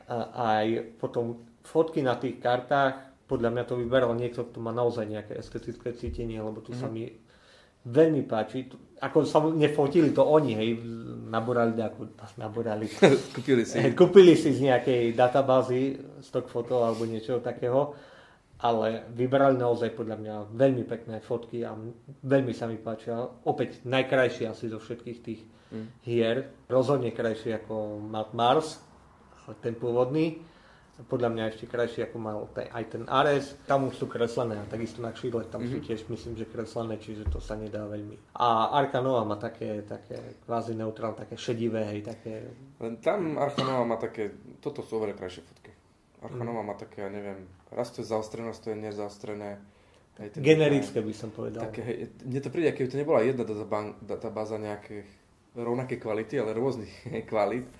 A 0.08 0.56
aj 0.60 0.96
potom 1.00 1.48
fotky 1.64 2.04
na 2.04 2.16
tých 2.20 2.40
kartách, 2.40 3.24
podľa 3.28 3.52
mňa 3.52 3.64
to 3.64 3.76
vyberal 3.76 4.12
niekto, 4.16 4.44
kto 4.44 4.60
má 4.60 4.72
naozaj 4.72 5.04
nejaké 5.04 5.36
estetické 5.36 5.92
cítenie, 5.92 6.40
lebo 6.40 6.60
tu 6.64 6.72
mm-hmm. 6.72 6.80
sa 6.80 6.88
mhm. 6.88 6.92
mi 6.92 7.04
veľmi 7.86 8.22
páči. 8.26 8.66
Ako 8.98 9.22
sa 9.22 9.38
nefotili 9.54 10.10
to 10.10 10.26
oni, 10.26 10.52
hej, 10.58 10.70
naborali, 11.30 11.78
ako, 11.78 12.18
naborali. 12.40 12.90
kúpili 13.36 13.62
si. 13.62 13.78
Kúpili 13.94 14.34
si 14.34 14.50
z 14.50 14.66
nejakej 14.72 15.14
databázy 15.14 16.00
stock 16.24 16.50
foto 16.50 16.82
alebo 16.82 17.06
niečo 17.06 17.38
takého, 17.38 17.94
ale 18.58 19.06
vybrali 19.14 19.54
naozaj 19.54 19.94
podľa 19.94 20.16
mňa 20.18 20.34
veľmi 20.50 20.82
pekné 20.82 21.22
fotky 21.22 21.62
a 21.62 21.78
veľmi 22.26 22.50
sa 22.50 22.66
mi 22.66 22.80
páčia. 22.80 23.22
Opäť 23.46 23.86
najkrajšie 23.86 24.50
asi 24.50 24.66
zo 24.66 24.82
všetkých 24.82 25.18
tých 25.22 25.40
mm. 25.70 25.86
hier. 26.02 26.50
Rozhodne 26.66 27.14
krajšie 27.14 27.62
ako 27.62 28.02
Mars, 28.34 28.82
ten 29.62 29.78
pôvodný 29.78 30.42
podľa 31.06 31.30
mňa 31.30 31.44
ešte 31.54 31.70
krajšie, 31.70 32.10
ako 32.10 32.18
mal 32.18 32.38
ten, 32.50 32.66
aj 32.74 32.84
ten 32.90 33.02
Ares. 33.06 33.54
Tam 33.70 33.86
už 33.86 33.94
sú 34.02 34.10
kreslené 34.10 34.58
a 34.58 34.66
takisto 34.66 34.98
na 34.98 35.14
křídle 35.14 35.46
tam 35.46 35.62
mm-hmm. 35.62 35.70
sú 35.70 35.78
mhm. 35.78 35.86
tiež, 35.86 36.00
myslím, 36.10 36.34
že 36.34 36.50
kreslené, 36.50 36.94
čiže 36.98 37.30
to 37.30 37.38
sa 37.38 37.54
nedá 37.54 37.86
veľmi. 37.86 38.18
A 38.34 38.74
Arka 38.74 38.98
Nova 38.98 39.22
má 39.22 39.38
také, 39.38 39.86
také 39.86 40.42
kvázi 40.42 40.74
neutrál, 40.74 41.14
také 41.14 41.38
šedivé, 41.38 41.86
hej, 41.94 42.02
také... 42.02 42.50
Len 42.82 42.98
tam 42.98 43.38
Arka 43.38 43.62
Nova 43.62 43.86
má 43.86 43.94
také, 43.94 44.34
toto 44.58 44.82
sú 44.82 44.98
oveľa 44.98 45.14
krajšie 45.14 45.46
fotky. 45.46 45.70
Arka 46.18 46.42
Nova 46.42 46.66
mm. 46.66 46.66
má 46.66 46.74
také, 46.74 47.06
ja 47.06 47.10
neviem, 47.14 47.46
raz 47.70 47.94
to 47.94 48.02
je 48.02 48.10
zaostrené, 48.10 48.50
raz 48.50 48.58
to 48.58 48.74
je 48.74 48.78
nezaostrené. 48.82 49.62
Hej, 50.18 50.34
Generické 50.34 50.98
by 50.98 51.14
som 51.14 51.30
povedal. 51.30 51.70
Také, 51.70 51.80
hej, 51.86 51.96
mne 52.26 52.40
to 52.42 52.50
príde, 52.50 52.74
keby 52.74 52.90
to 52.90 52.98
nebola 52.98 53.22
jedna 53.22 53.46
databáza 54.02 54.58
nejaké 54.58 55.06
rovnaké 55.54 56.02
kvality, 56.02 56.42
ale 56.42 56.58
rôznych 56.58 57.06
kvalit 57.30 57.70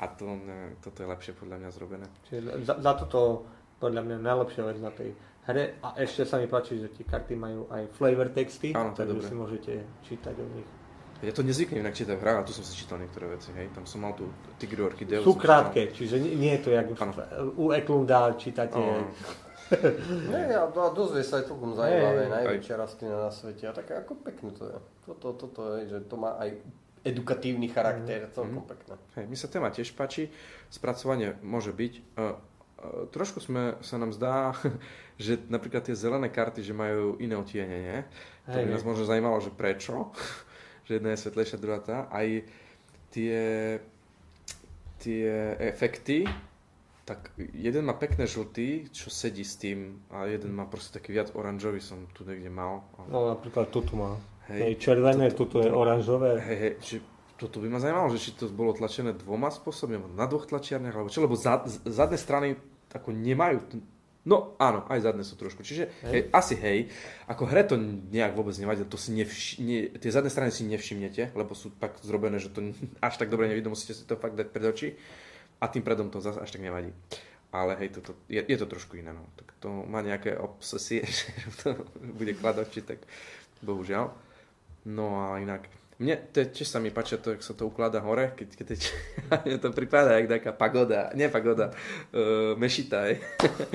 a 0.00 0.04
to, 0.08 0.24
ne, 0.32 0.80
toto 0.80 1.04
je 1.04 1.08
lepšie 1.12 1.32
podľa 1.36 1.56
mňa 1.60 1.70
zrobené. 1.76 2.06
Čiže 2.24 2.40
za, 2.64 2.74
za 2.80 2.92
toto 2.96 3.44
podľa 3.76 4.02
mňa 4.08 4.16
najlepšia 4.24 4.62
vec 4.64 4.78
na 4.80 4.92
tej 4.92 5.12
hre 5.44 5.76
a 5.84 5.96
ešte 6.00 6.24
sa 6.24 6.40
mi 6.40 6.48
páči, 6.48 6.80
že 6.80 6.88
tie 6.92 7.04
karty 7.04 7.36
majú 7.36 7.68
aj 7.68 7.92
flavor 7.92 8.32
texty, 8.32 8.72
Áno, 8.72 8.96
takže 8.96 9.20
si 9.28 9.34
môžete 9.36 9.72
čítať 10.04 10.34
o 10.40 10.46
nich. 10.56 10.68
Ja 11.20 11.36
to 11.36 11.44
nezvyknem 11.44 11.84
inak 11.84 11.92
čítať 11.92 12.16
v 12.16 12.22
hrách, 12.24 12.38
a 12.40 12.46
tu 12.48 12.56
som 12.56 12.64
si 12.64 12.72
čítal 12.72 12.96
niektoré 12.96 13.28
veci, 13.28 13.52
hej. 13.52 13.68
Tam 13.76 13.84
som 13.84 14.00
mal 14.00 14.16
tu 14.16 14.24
Tigru 14.56 14.88
Orchideu. 14.88 15.20
Sú 15.20 15.36
krátke, 15.36 15.92
čiže 15.92 16.16
nie, 16.16 16.32
nie 16.32 16.52
je 16.56 16.60
to 16.64 16.70
jak 16.72 16.88
ano. 16.96 17.12
u 17.60 17.76
Eklunda 17.76 18.32
čítate... 18.40 18.80
Nie, 20.32 20.56
a 20.56 20.66
dozvie 20.72 21.22
sa 21.22 21.38
aj 21.38 21.46
celkom 21.46 21.78
zaujímavé, 21.78 22.26
najväčšia 22.26 22.74
rastlina 22.74 23.28
na 23.28 23.30
svete 23.30 23.70
a 23.70 23.72
také 23.76 24.02
ako 24.02 24.18
pekné 24.18 24.50
to 24.50 24.66
je. 24.66 24.76
Toto, 25.06 25.46
toto 25.46 25.60
je, 25.78 25.92
že 25.92 25.98
to 26.10 26.18
má 26.18 26.34
aj 26.42 26.58
edukatívny 27.04 27.68
charakter, 27.72 28.28
mm. 28.28 28.32
celkom 28.36 28.62
mm. 28.64 28.70
pekné. 28.70 28.94
Hej, 29.16 29.24
mi 29.26 29.36
sa 29.36 29.48
téma 29.48 29.72
tiež 29.72 29.92
páči, 29.96 30.28
spracovanie 30.68 31.36
môže 31.40 31.72
byť. 31.72 31.92
Uh, 32.16 32.20
uh, 32.20 33.04
trošku 33.08 33.40
sme, 33.40 33.80
sa 33.80 33.96
nám 33.96 34.12
zdá, 34.12 34.52
že 35.24 35.40
napríklad 35.48 35.88
tie 35.88 35.96
zelené 35.96 36.28
karty, 36.28 36.60
že 36.60 36.76
majú 36.76 37.16
iné 37.20 37.36
otienenie. 37.36 38.04
To 38.50 38.56
by 38.56 38.70
nás 38.72 38.82
možno 38.82 39.06
zajímalo, 39.06 39.38
že 39.38 39.52
prečo. 39.54 40.10
že 40.90 40.98
jedna 40.98 41.14
je 41.14 41.22
svetlejšia, 41.22 41.62
druhá 41.62 41.78
tá. 41.78 42.10
Aj 42.10 42.26
tie, 43.14 43.38
tie 44.98 45.26
efekty, 45.62 46.26
tak 47.06 47.30
jeden 47.38 47.90
má 47.90 47.98
pekné 47.98 48.26
žltý, 48.26 48.86
čo 48.94 49.10
sedí 49.10 49.42
s 49.42 49.58
tým 49.58 49.98
a 50.14 50.30
jeden 50.30 50.54
má 50.54 50.66
proste 50.70 50.94
taký 50.94 51.10
viac 51.14 51.34
oranžový 51.34 51.82
som 51.82 52.06
tu 52.14 52.22
niekde 52.22 52.50
mal. 52.50 52.86
No 53.10 53.34
napríklad 53.34 53.66
tu 53.70 53.82
má. 53.98 54.14
Hej, 54.50 54.82
červené, 54.82 55.30
toto, 55.30 55.62
je 55.62 55.70
oranžové. 55.70 56.42
Hej, 56.42 56.56
hej, 56.58 56.72
či, 56.82 56.94
toto 57.38 57.62
by 57.62 57.70
ma 57.70 57.78
zaujímalo, 57.78 58.10
že 58.10 58.18
či 58.18 58.30
to 58.34 58.50
bolo 58.50 58.74
tlačené 58.74 59.14
dvoma 59.14 59.48
spôsobmi, 59.48 59.96
na 60.18 60.26
dvoch 60.26 60.50
tlačiarniach, 60.50 60.92
alebo 60.92 61.08
čo, 61.08 61.22
lebo 61.22 61.38
zad, 61.38 61.70
zadné 61.86 62.18
strany 62.18 62.58
ako 62.90 63.14
nemajú, 63.14 63.80
no 64.26 64.58
áno, 64.60 64.84
aj 64.90 65.06
zadné 65.06 65.22
sú 65.24 65.38
trošku, 65.38 65.62
čiže 65.62 65.88
hej. 66.04 66.10
Hej, 66.10 66.22
asi 66.34 66.54
hej, 66.58 66.78
ako 67.30 67.46
hre 67.46 67.62
to 67.64 67.78
nejak 68.10 68.34
vôbec 68.34 68.52
nevadí, 68.58 68.84
to 68.84 68.98
si 69.00 69.14
nevš- 69.14 69.62
nie, 69.62 69.88
tie 69.96 70.10
zadné 70.12 70.28
strany 70.28 70.50
si 70.50 70.66
nevšimnete, 70.66 71.32
lebo 71.32 71.54
sú 71.54 71.72
tak 71.78 71.96
zrobené, 72.02 72.42
že 72.42 72.52
to 72.52 72.74
až 73.06 73.14
tak 73.16 73.30
dobre 73.30 73.46
nevidno, 73.48 73.72
musíte 73.72 73.94
si 73.96 74.04
to 74.04 74.18
fakt 74.18 74.34
dať 74.34 74.48
pred 74.50 74.66
oči 74.66 74.88
a 75.62 75.70
tým 75.70 75.86
predom 75.86 76.10
to 76.10 76.20
zase 76.20 76.42
až 76.42 76.50
tak 76.50 76.60
nevadí. 76.60 76.90
Ale 77.50 77.74
hej, 77.82 77.98
toto, 77.98 78.14
je, 78.30 78.38
je 78.38 78.56
to 78.58 78.66
trošku 78.70 78.94
iné, 78.94 79.10
no. 79.10 79.26
Tak 79.34 79.58
to 79.58 79.82
má 79.90 79.98
nejaké 80.06 80.38
obsesie, 80.38 81.02
že 81.10 81.26
to 81.62 81.74
bude 81.98 82.38
kladoči, 82.38 82.84
tak 82.84 83.02
bohužiaľ. 83.64 84.29
No 84.88 85.20
a 85.20 85.36
inak, 85.40 85.68
mne 86.00 86.16
to 86.32 86.40
tiež 86.40 86.64
sa 86.64 86.80
mi 86.80 86.88
páči 86.88 87.20
to, 87.20 87.36
jak 87.36 87.44
sa 87.44 87.52
to 87.52 87.68
ukladá 87.68 88.00
hore, 88.00 88.32
keď, 88.32 88.48
keď 88.56 88.66
teč, 88.72 88.82
to 89.62 89.68
pripadá 89.76 90.16
jak 90.16 90.32
taká 90.32 90.56
pagoda, 90.56 91.12
nie 91.12 91.28
pagoda, 91.28 91.76
uh, 92.16 92.56
mešita, 92.56 92.96
aj. 93.04 93.14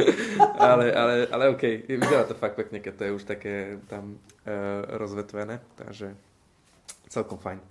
ale, 0.73 0.85
ale, 0.89 1.13
ale 1.29 1.43
OK, 1.53 1.85
vyzerá 1.85 2.25
to 2.25 2.33
fakt 2.33 2.57
pekne, 2.57 2.81
keď 2.81 2.93
to 2.97 3.03
je 3.05 3.15
už 3.21 3.23
také 3.29 3.77
tam 3.85 4.17
uh, 4.17 4.97
rozvetvené, 4.97 5.61
takže 5.77 6.17
celkom 7.13 7.37
fajn. 7.37 7.61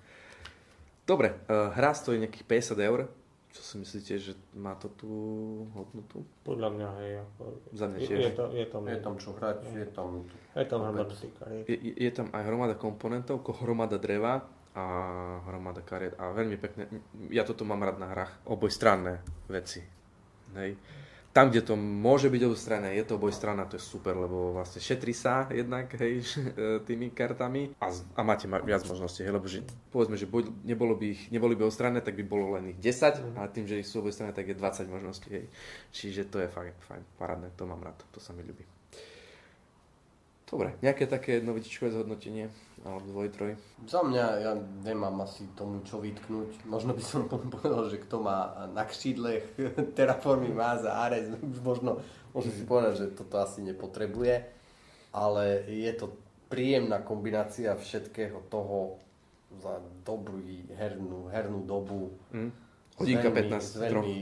Dobre, 1.02 1.34
uh, 1.50 1.74
hra 1.74 1.90
stojí 1.90 2.22
nejakých 2.22 2.46
50 2.78 2.78
eur, 2.78 3.10
čo 3.54 3.62
si 3.62 3.74
myslíte, 3.78 4.12
že 4.18 4.32
má 4.58 4.74
to 4.74 4.90
tú 4.90 5.12
hodnotu? 5.78 6.26
Podľa 6.42 6.68
mňa 6.74 6.88
je. 7.06 7.20
Za 7.70 7.86
mňa 7.86 7.98
tiež. 8.02 8.18
Je, 8.18 8.32
to, 8.34 8.44
je, 8.50 8.66
tam, 8.66 8.82
je 8.90 8.98
tam 8.98 9.14
čo 9.14 9.30
hrať, 9.38 9.58
je 9.70 9.86
tam... 9.94 10.26
Je 10.58 10.66
tam 10.66 10.80
hromada 10.82 11.14
je, 11.70 11.76
je 11.94 12.10
tam 12.10 12.26
aj 12.34 12.42
hromada 12.50 12.74
komponentov, 12.74 13.46
ako 13.46 13.62
hromada 13.62 14.02
dreva 14.02 14.42
a 14.74 14.84
hromada 15.46 15.86
kariet. 15.86 16.18
A 16.18 16.34
veľmi 16.34 16.58
pekné, 16.58 16.90
ja 17.30 17.46
toto 17.46 17.62
mám 17.62 17.78
rád 17.78 18.02
na 18.02 18.10
hrách, 18.10 18.42
obojstranné 18.50 19.22
veci. 19.46 19.86
Hej 20.58 20.74
tam, 21.34 21.50
kde 21.50 21.66
to 21.66 21.74
môže 21.74 22.30
byť 22.30 22.42
obostranné, 22.46 22.94
je 22.94 23.10
to 23.10 23.18
obojstranná, 23.18 23.66
to 23.66 23.74
je 23.74 23.82
super, 23.82 24.14
lebo 24.14 24.54
vlastne 24.54 24.78
šetrí 24.78 25.10
sa 25.10 25.50
jednak 25.50 25.90
hej, 25.98 26.22
tými 26.88 27.10
kartami 27.10 27.74
a, 27.82 27.90
a 27.90 28.20
máte 28.22 28.46
viac 28.46 28.86
možností, 28.86 29.26
hej, 29.26 29.34
lebo 29.34 29.50
že, 29.50 29.66
povedzme, 29.90 30.14
že 30.14 30.30
buď, 30.30 30.62
nebolo 30.62 30.94
by 30.94 31.10
ich, 31.10 31.34
neboli 31.34 31.58
by 31.58 31.66
obostranné, 31.66 32.06
tak 32.06 32.14
by 32.14 32.22
bolo 32.22 32.54
len 32.54 32.70
ich 32.70 32.78
10 32.78 33.34
a 33.34 33.50
tým, 33.50 33.66
že 33.66 33.82
ich 33.82 33.90
sú 33.90 33.98
obojstranné, 33.98 34.30
tak 34.30 34.46
je 34.46 34.54
20 34.54 34.86
možností. 34.86 35.28
Hej. 35.34 35.50
Čiže 35.90 36.30
to 36.30 36.38
je 36.38 36.46
fajn, 36.46 36.70
fajn, 36.78 37.02
parádne, 37.18 37.50
to 37.58 37.66
mám 37.66 37.82
rád, 37.82 37.98
to 38.14 38.22
sa 38.22 38.30
mi 38.30 38.46
ľúbi. 38.46 38.62
Dobre, 40.54 40.70
nejaké 40.86 41.10
také 41.10 41.42
novičičkové 41.42 41.90
zhodnotenie? 41.90 42.46
Alebo 42.86 43.02
dvoj, 43.10 43.28
troj? 43.34 43.52
Za 43.90 44.06
mňa, 44.06 44.24
ja 44.38 44.52
nemám 44.86 45.26
asi 45.26 45.50
tomu 45.58 45.82
čo 45.82 45.98
vytknúť. 45.98 46.62
Možno 46.70 46.94
by 46.94 47.02
som 47.02 47.26
povedal, 47.26 47.90
že 47.90 47.98
kto 47.98 48.22
má 48.22 48.70
na 48.70 48.86
křídlech 48.86 49.42
Terraformy 49.98 50.54
má 50.54 50.78
za 50.78 50.94
Ares, 50.94 51.26
už 51.42 51.58
možno 51.58 51.98
môže 52.30 52.54
si 52.54 52.62
povedať, 52.62 53.02
že 53.02 53.06
toto 53.18 53.42
asi 53.42 53.66
nepotrebuje. 53.66 54.46
Ale 55.10 55.66
je 55.66 55.90
to 55.98 56.14
príjemná 56.46 57.02
kombinácia 57.02 57.74
všetkého 57.74 58.38
toho 58.46 59.02
za 59.58 59.82
dobrú 60.06 60.38
hernú, 60.78 61.34
hernú 61.34 61.66
dobu. 61.66 62.14
Mm. 62.30 62.54
Hodinka 62.94 63.26
s 63.26 63.34
veľmi, 63.34 63.50
15 63.58 63.58
s 63.58 63.74
veľmi 63.74 64.18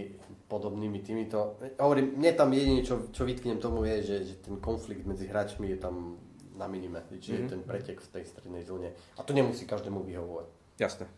podobnými 0.52 1.00
týmito. 1.00 1.56
Hovorím, 1.80 2.20
mne 2.20 2.32
tam 2.36 2.52
jedine, 2.52 2.84
čo, 2.84 3.08
čo 3.08 3.24
vytknem 3.24 3.56
tomu 3.56 3.88
je, 3.88 3.96
že, 4.04 4.16
že 4.28 4.34
ten 4.44 4.60
konflikt 4.60 5.08
medzi 5.08 5.24
hráčmi 5.24 5.72
je 5.72 5.78
tam 5.80 6.20
na 6.52 6.68
minime, 6.68 7.00
čiže 7.08 7.48
mm-hmm. 7.48 7.52
ten 7.56 7.60
pretek 7.64 7.96
v 8.04 8.08
tej 8.12 8.24
strednej 8.28 8.68
zóne. 8.68 8.92
A 9.16 9.24
to 9.24 9.32
nemusí 9.32 9.64
každému 9.64 10.04
vyhovovať. 10.04 10.52
Jasné. 10.76 11.08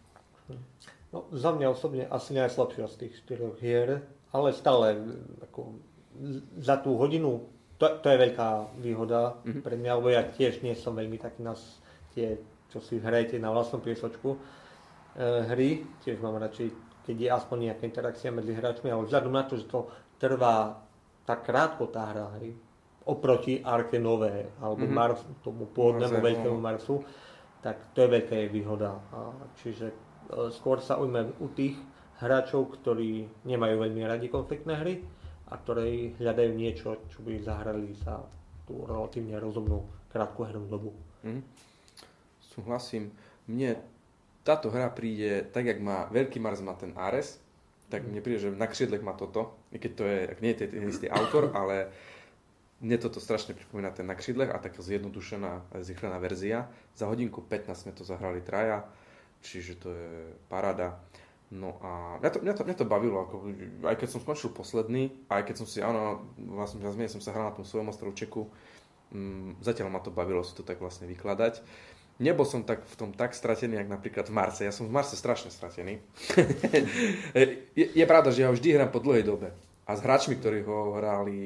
No, 1.11 1.27
za 1.35 1.51
mňa 1.51 1.67
osobne 1.75 2.07
asi 2.07 2.39
najslabšia 2.39 2.87
z 2.87 2.97
tých 3.07 3.15
štyroch 3.27 3.59
hier, 3.59 4.07
ale 4.31 4.55
stále 4.55 5.03
ako, 5.51 5.83
za 6.63 6.79
tú 6.79 6.95
hodinu 6.95 7.51
to, 7.75 7.91
to 7.99 8.07
je 8.07 8.23
veľká 8.31 8.79
výhoda 8.79 9.35
mm-hmm. 9.43 9.63
pre 9.67 9.75
mňa, 9.75 9.93
lebo 9.99 10.09
ja 10.15 10.23
tiež 10.23 10.63
nie 10.63 10.79
som 10.79 10.95
veľmi 10.95 11.19
taký 11.19 11.43
na 11.43 11.59
tie, 12.15 12.39
čo 12.71 12.79
si 12.79 13.03
hrajete 13.03 13.43
na 13.43 13.51
vlastnom 13.51 13.83
piesočku 13.83 14.35
e, 14.35 14.39
hry, 15.51 15.83
tiež 16.07 16.23
mám 16.23 16.39
radšej 16.39 16.71
keď 17.05 17.17
je 17.21 17.29
aspoň 17.31 17.59
nejaká 17.71 17.85
interakcia 17.85 18.33
medzi 18.33 18.57
hráčmi, 18.57 18.89
ale 18.89 19.05
vzhľadom 19.05 19.33
na 19.33 19.45
to, 19.45 19.61
že 19.61 19.69
to 19.69 19.87
trvá 20.17 20.81
tak 21.25 21.45
krátko 21.45 21.89
tá 21.89 22.13
hra, 22.13 22.27
hej, 22.41 22.53
oproti 23.05 23.61
Arke 23.61 24.01
Nové, 24.01 24.49
alebo 24.61 24.85
mm-hmm. 24.85 24.97
Mars, 24.97 25.21
tomu 25.45 25.69
pôvodnému 25.69 26.21
veľkému 26.21 26.59
Marsu, 26.61 27.05
tak 27.61 27.93
to 27.97 28.05
je 28.05 28.09
veľká 28.13 28.35
jej 28.45 28.49
výhoda. 28.53 29.01
A 29.13 29.33
čiže 29.61 29.89
e, 29.89 29.95
skôr 30.53 30.81
sa 30.85 31.01
ujme 31.01 31.33
u 31.41 31.49
tých 31.53 31.77
hráčov, 32.21 32.77
ktorí 32.81 33.45
nemajú 33.45 33.75
veľmi 33.81 34.03
radi 34.05 34.29
konfliktné 34.29 34.81
hry 34.81 35.01
a 35.49 35.57
ktorí 35.57 36.17
hľadajú 36.21 36.51
niečo, 36.57 37.09
čo 37.09 37.25
by 37.25 37.41
zahrali 37.41 37.93
za 37.97 38.21
tú 38.65 38.85
relatívne 38.85 39.37
rozumnú 39.37 39.85
krátku 40.09 40.45
hernú 40.45 40.69
dobu. 40.69 40.91
Mm. 41.25 41.45
Súhlasím. 42.41 43.13
Mne 43.49 43.77
táto 44.45 44.69
hra 44.69 44.93
príde, 44.93 45.49
tak 45.51 45.65
jak 45.65 45.81
má 45.81 46.07
Veľký 46.13 46.37
Mars 46.39 46.61
má 46.61 46.77
ten 46.77 46.93
Ares, 46.95 47.41
tak 47.89 48.05
mne 48.05 48.21
príde, 48.21 48.45
že 48.45 48.53
na 48.53 48.69
křídlech 48.69 49.01
má 49.01 49.17
toto, 49.17 49.57
i 49.73 49.81
keď 49.81 49.93
to 49.97 50.05
je, 50.05 50.19
ak 50.29 50.39
nie 50.45 50.53
je 50.53 50.69
ten 50.69 50.85
istý 50.89 51.07
autor, 51.09 51.51
ale 51.59 51.89
mne 52.85 53.01
toto 53.01 53.19
strašne 53.25 53.57
pripomína 53.57 53.97
ten 53.97 54.05
na 54.05 54.13
křídlech 54.13 54.53
a 54.53 54.61
taká 54.61 54.85
zjednodušená, 54.85 55.81
zrychlená 55.81 56.21
verzia. 56.21 56.69
Za 56.93 57.09
hodinku 57.09 57.41
15 57.41 57.73
sme 57.73 57.93
to 57.97 58.05
zahrali 58.05 58.45
traja, 58.45 58.85
čiže 59.41 59.81
to 59.81 59.89
je 59.89 60.13
paráda. 60.53 61.01
No 61.49 61.81
a 61.81 62.21
mňa 62.21 62.31
to, 62.35 62.39
mňa 62.45 62.55
to, 62.57 62.63
mňa 62.67 62.77
to 62.77 62.87
bavilo, 62.89 63.17
ako, 63.25 63.35
aj 63.89 63.97
keď 63.97 64.09
som 64.11 64.21
skončil 64.21 64.51
posledný, 64.53 65.13
aj 65.31 65.49
keď 65.49 65.55
som 65.65 65.67
si, 65.71 65.79
áno, 65.81 66.27
vlastne 66.37 67.09
som 67.09 67.23
sa 67.23 67.33
hral 67.33 67.53
na 67.53 67.57
tom 67.57 67.63
svojom 67.63 67.95
ostrovčeku, 67.95 68.51
um, 69.15 69.55
zatiaľ 69.63 69.89
ma 69.89 70.01
to 70.03 70.11
bavilo 70.11 70.43
si 70.43 70.53
to 70.53 70.67
tak 70.67 70.83
vlastne 70.83 71.07
vykladať 71.07 71.63
nebol 72.19 72.47
som 72.47 72.63
tak 72.63 72.87
v 72.87 72.95
tom 72.95 73.11
tak 73.11 73.35
stratený, 73.35 73.83
ako 73.83 73.91
napríklad 73.91 74.27
v 74.31 74.35
Marse. 74.35 74.63
Ja 74.63 74.75
som 74.75 74.87
v 74.87 74.95
Marse 74.95 75.19
strašne 75.19 75.51
stratený. 75.51 75.99
je, 77.79 77.87
je 77.91 78.05
pravda, 78.07 78.31
že 78.31 78.47
ja 78.47 78.51
vždy 78.51 78.69
hrám 78.75 78.91
po 78.95 79.03
dlhej 79.03 79.27
dobe. 79.27 79.51
A 79.85 79.99
s 79.99 80.01
hráčmi, 80.01 80.41
ktorí 80.41 80.65
ho 80.65 80.97
hrali 80.97 81.39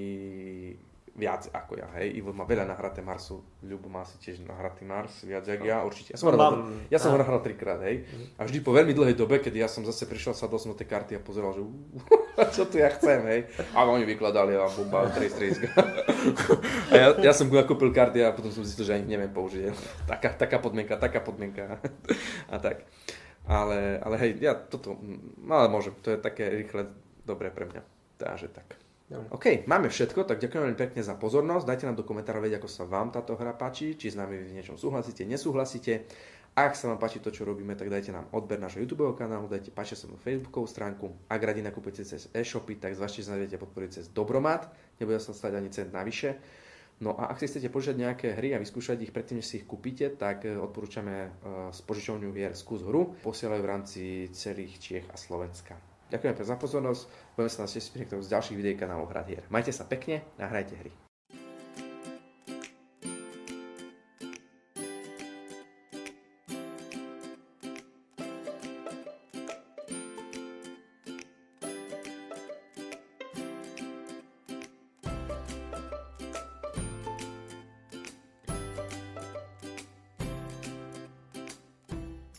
viac 1.19 1.51
ako 1.51 1.83
ja, 1.83 1.91
hej. 1.99 2.23
Ivo 2.23 2.31
má 2.31 2.47
veľa 2.47 2.63
nahraté 2.63 3.03
Marsu, 3.03 3.43
Ľubo 3.59 3.91
má 3.91 4.07
si 4.07 4.23
tiež 4.23 4.47
nahratý 4.47 4.87
Mars, 4.87 5.27
viac 5.27 5.43
jak 5.43 5.59
ja, 5.67 5.83
určite. 5.83 6.15
Ja 6.15 6.19
som, 6.23 6.31
Mám, 6.31 6.87
ja 6.87 6.99
som 7.03 7.11
ho 7.11 7.19
nahral 7.19 7.43
trikrát, 7.43 7.83
hej. 7.83 8.07
A 8.39 8.47
vždy 8.47 8.63
po 8.63 8.71
veľmi 8.71 8.95
dlhej 8.95 9.19
dobe, 9.19 9.43
keď 9.43 9.67
ja 9.67 9.69
som 9.69 9.83
zase 9.83 10.07
prišiel, 10.07 10.39
sadol 10.39 10.63
som 10.63 10.71
do 10.71 10.79
tej 10.79 10.87
karty 10.87 11.19
a 11.19 11.21
pozeral, 11.21 11.59
že 11.59 11.67
čo 12.55 12.71
tu 12.71 12.79
ja 12.79 12.87
chcem, 12.95 13.19
hej. 13.27 13.41
A 13.75 13.83
oni 13.83 14.07
vykladali 14.07 14.55
a 14.55 14.71
bomba, 14.71 15.11
trace, 15.11 15.35
trace. 15.35 15.67
a 16.91 16.95
ja, 16.95 17.07
ja 17.19 17.33
som 17.35 17.51
kúpil 17.51 17.91
karty 17.91 18.23
a 18.23 18.31
potom 18.31 18.55
som 18.55 18.63
zistil, 18.63 18.87
že 18.87 18.95
ani 18.95 19.19
neviem 19.19 19.35
použiť. 19.35 19.75
Taká, 20.11 20.39
taká 20.39 20.63
podmienka, 20.63 20.95
taká 20.95 21.19
podmienka. 21.19 21.83
a 22.47 22.57
tak. 22.63 22.87
Ale, 23.43 23.99
ale 23.99 24.15
hej, 24.23 24.31
ja 24.39 24.55
toto, 24.55 24.95
ale 25.49 25.67
môžem, 25.67 25.99
to 25.99 26.15
je 26.15 26.19
také 26.21 26.47
rýchle, 26.63 26.95
dobré 27.27 27.51
pre 27.51 27.67
mňa. 27.67 27.83
Takže 28.23 28.49
tak. 28.55 28.88
OK, 29.09 29.64
máme 29.64 29.88
všetko, 29.88 30.29
tak 30.29 30.37
ďakujem 30.37 30.68
veľmi 30.68 30.77
pekne 30.77 31.01
za 31.01 31.16
pozornosť. 31.16 31.64
Dajte 31.64 31.88
nám 31.88 31.97
do 31.97 32.05
komentárov 32.05 32.44
vedieť, 32.44 32.61
ako 32.61 32.68
sa 32.68 32.85
vám 32.85 33.09
táto 33.09 33.40
hra 33.40 33.57
páči, 33.57 33.97
či 33.97 34.12
s 34.12 34.21
nami 34.21 34.37
v 34.37 34.53
niečom 34.53 34.77
súhlasíte, 34.77 35.25
nesúhlasíte. 35.25 36.05
Ak 36.53 36.77
sa 36.77 36.92
vám 36.92 37.01
páči 37.01 37.25
to, 37.25 37.33
čo 37.33 37.49
robíme, 37.49 37.73
tak 37.73 37.88
dajte 37.88 38.12
nám 38.12 38.29
odber 38.37 38.61
našho 38.61 38.85
YouTube 38.85 39.09
kanálu, 39.16 39.49
dajte 39.49 39.73
páči 39.73 39.97
sa 39.97 40.12
na 40.12 40.21
Facebookovú 40.21 40.68
stránku. 40.68 41.09
Ak 41.33 41.40
radi 41.40 41.64
nakúpite 41.64 42.05
cez 42.05 42.29
e-shopy, 42.37 42.77
tak 42.77 43.01
zvažte, 43.01 43.25
že 43.25 43.33
sa 43.33 43.57
podporiť 43.57 43.90
cez 43.97 44.05
Dobromat, 44.12 44.68
nebude 45.01 45.16
sa 45.25 45.33
stať 45.33 45.57
ani 45.57 45.73
cent 45.73 45.88
navyše. 45.88 46.37
No 47.01 47.14
a 47.14 47.31
ak 47.31 47.38
si 47.38 47.47
chcete 47.47 47.71
požiadať 47.71 47.97
nejaké 48.03 48.29
hry 48.35 48.53
a 48.53 48.61
vyskúšať 48.61 49.07
ich 49.07 49.14
predtým, 49.14 49.38
než 49.38 49.47
si 49.47 49.62
ich 49.62 49.66
kúpite, 49.71 50.18
tak 50.18 50.44
eh, 50.44 50.59
odporúčame 50.59 51.16
eh, 51.16 51.71
s 51.71 51.81
požičovňou 51.81 52.35
hier 52.35 52.53
Skús 52.59 52.85
hru. 52.85 53.14
Posielajú 53.23 53.62
v 53.62 53.71
rámci 53.71 54.03
celých 54.35 54.77
Čiech 54.83 55.07
a 55.09 55.16
Slovenska. 55.16 55.88
Ďakujem 56.09 56.35
za 56.44 56.57
pozornosť. 56.57 57.03
Budeme 57.37 57.53
sa 57.53 57.64
na 57.64 57.71
z 58.25 58.33
ďalších 58.33 58.57
videí 58.57 58.75
kanálov 58.77 59.12
Hrať 59.12 59.27
hier. 59.29 59.44
Majte 59.53 59.73
sa 59.73 59.85
pekne 59.85 60.25
a 60.40 60.49
hrajte 60.49 60.77
hry. 60.77 61.08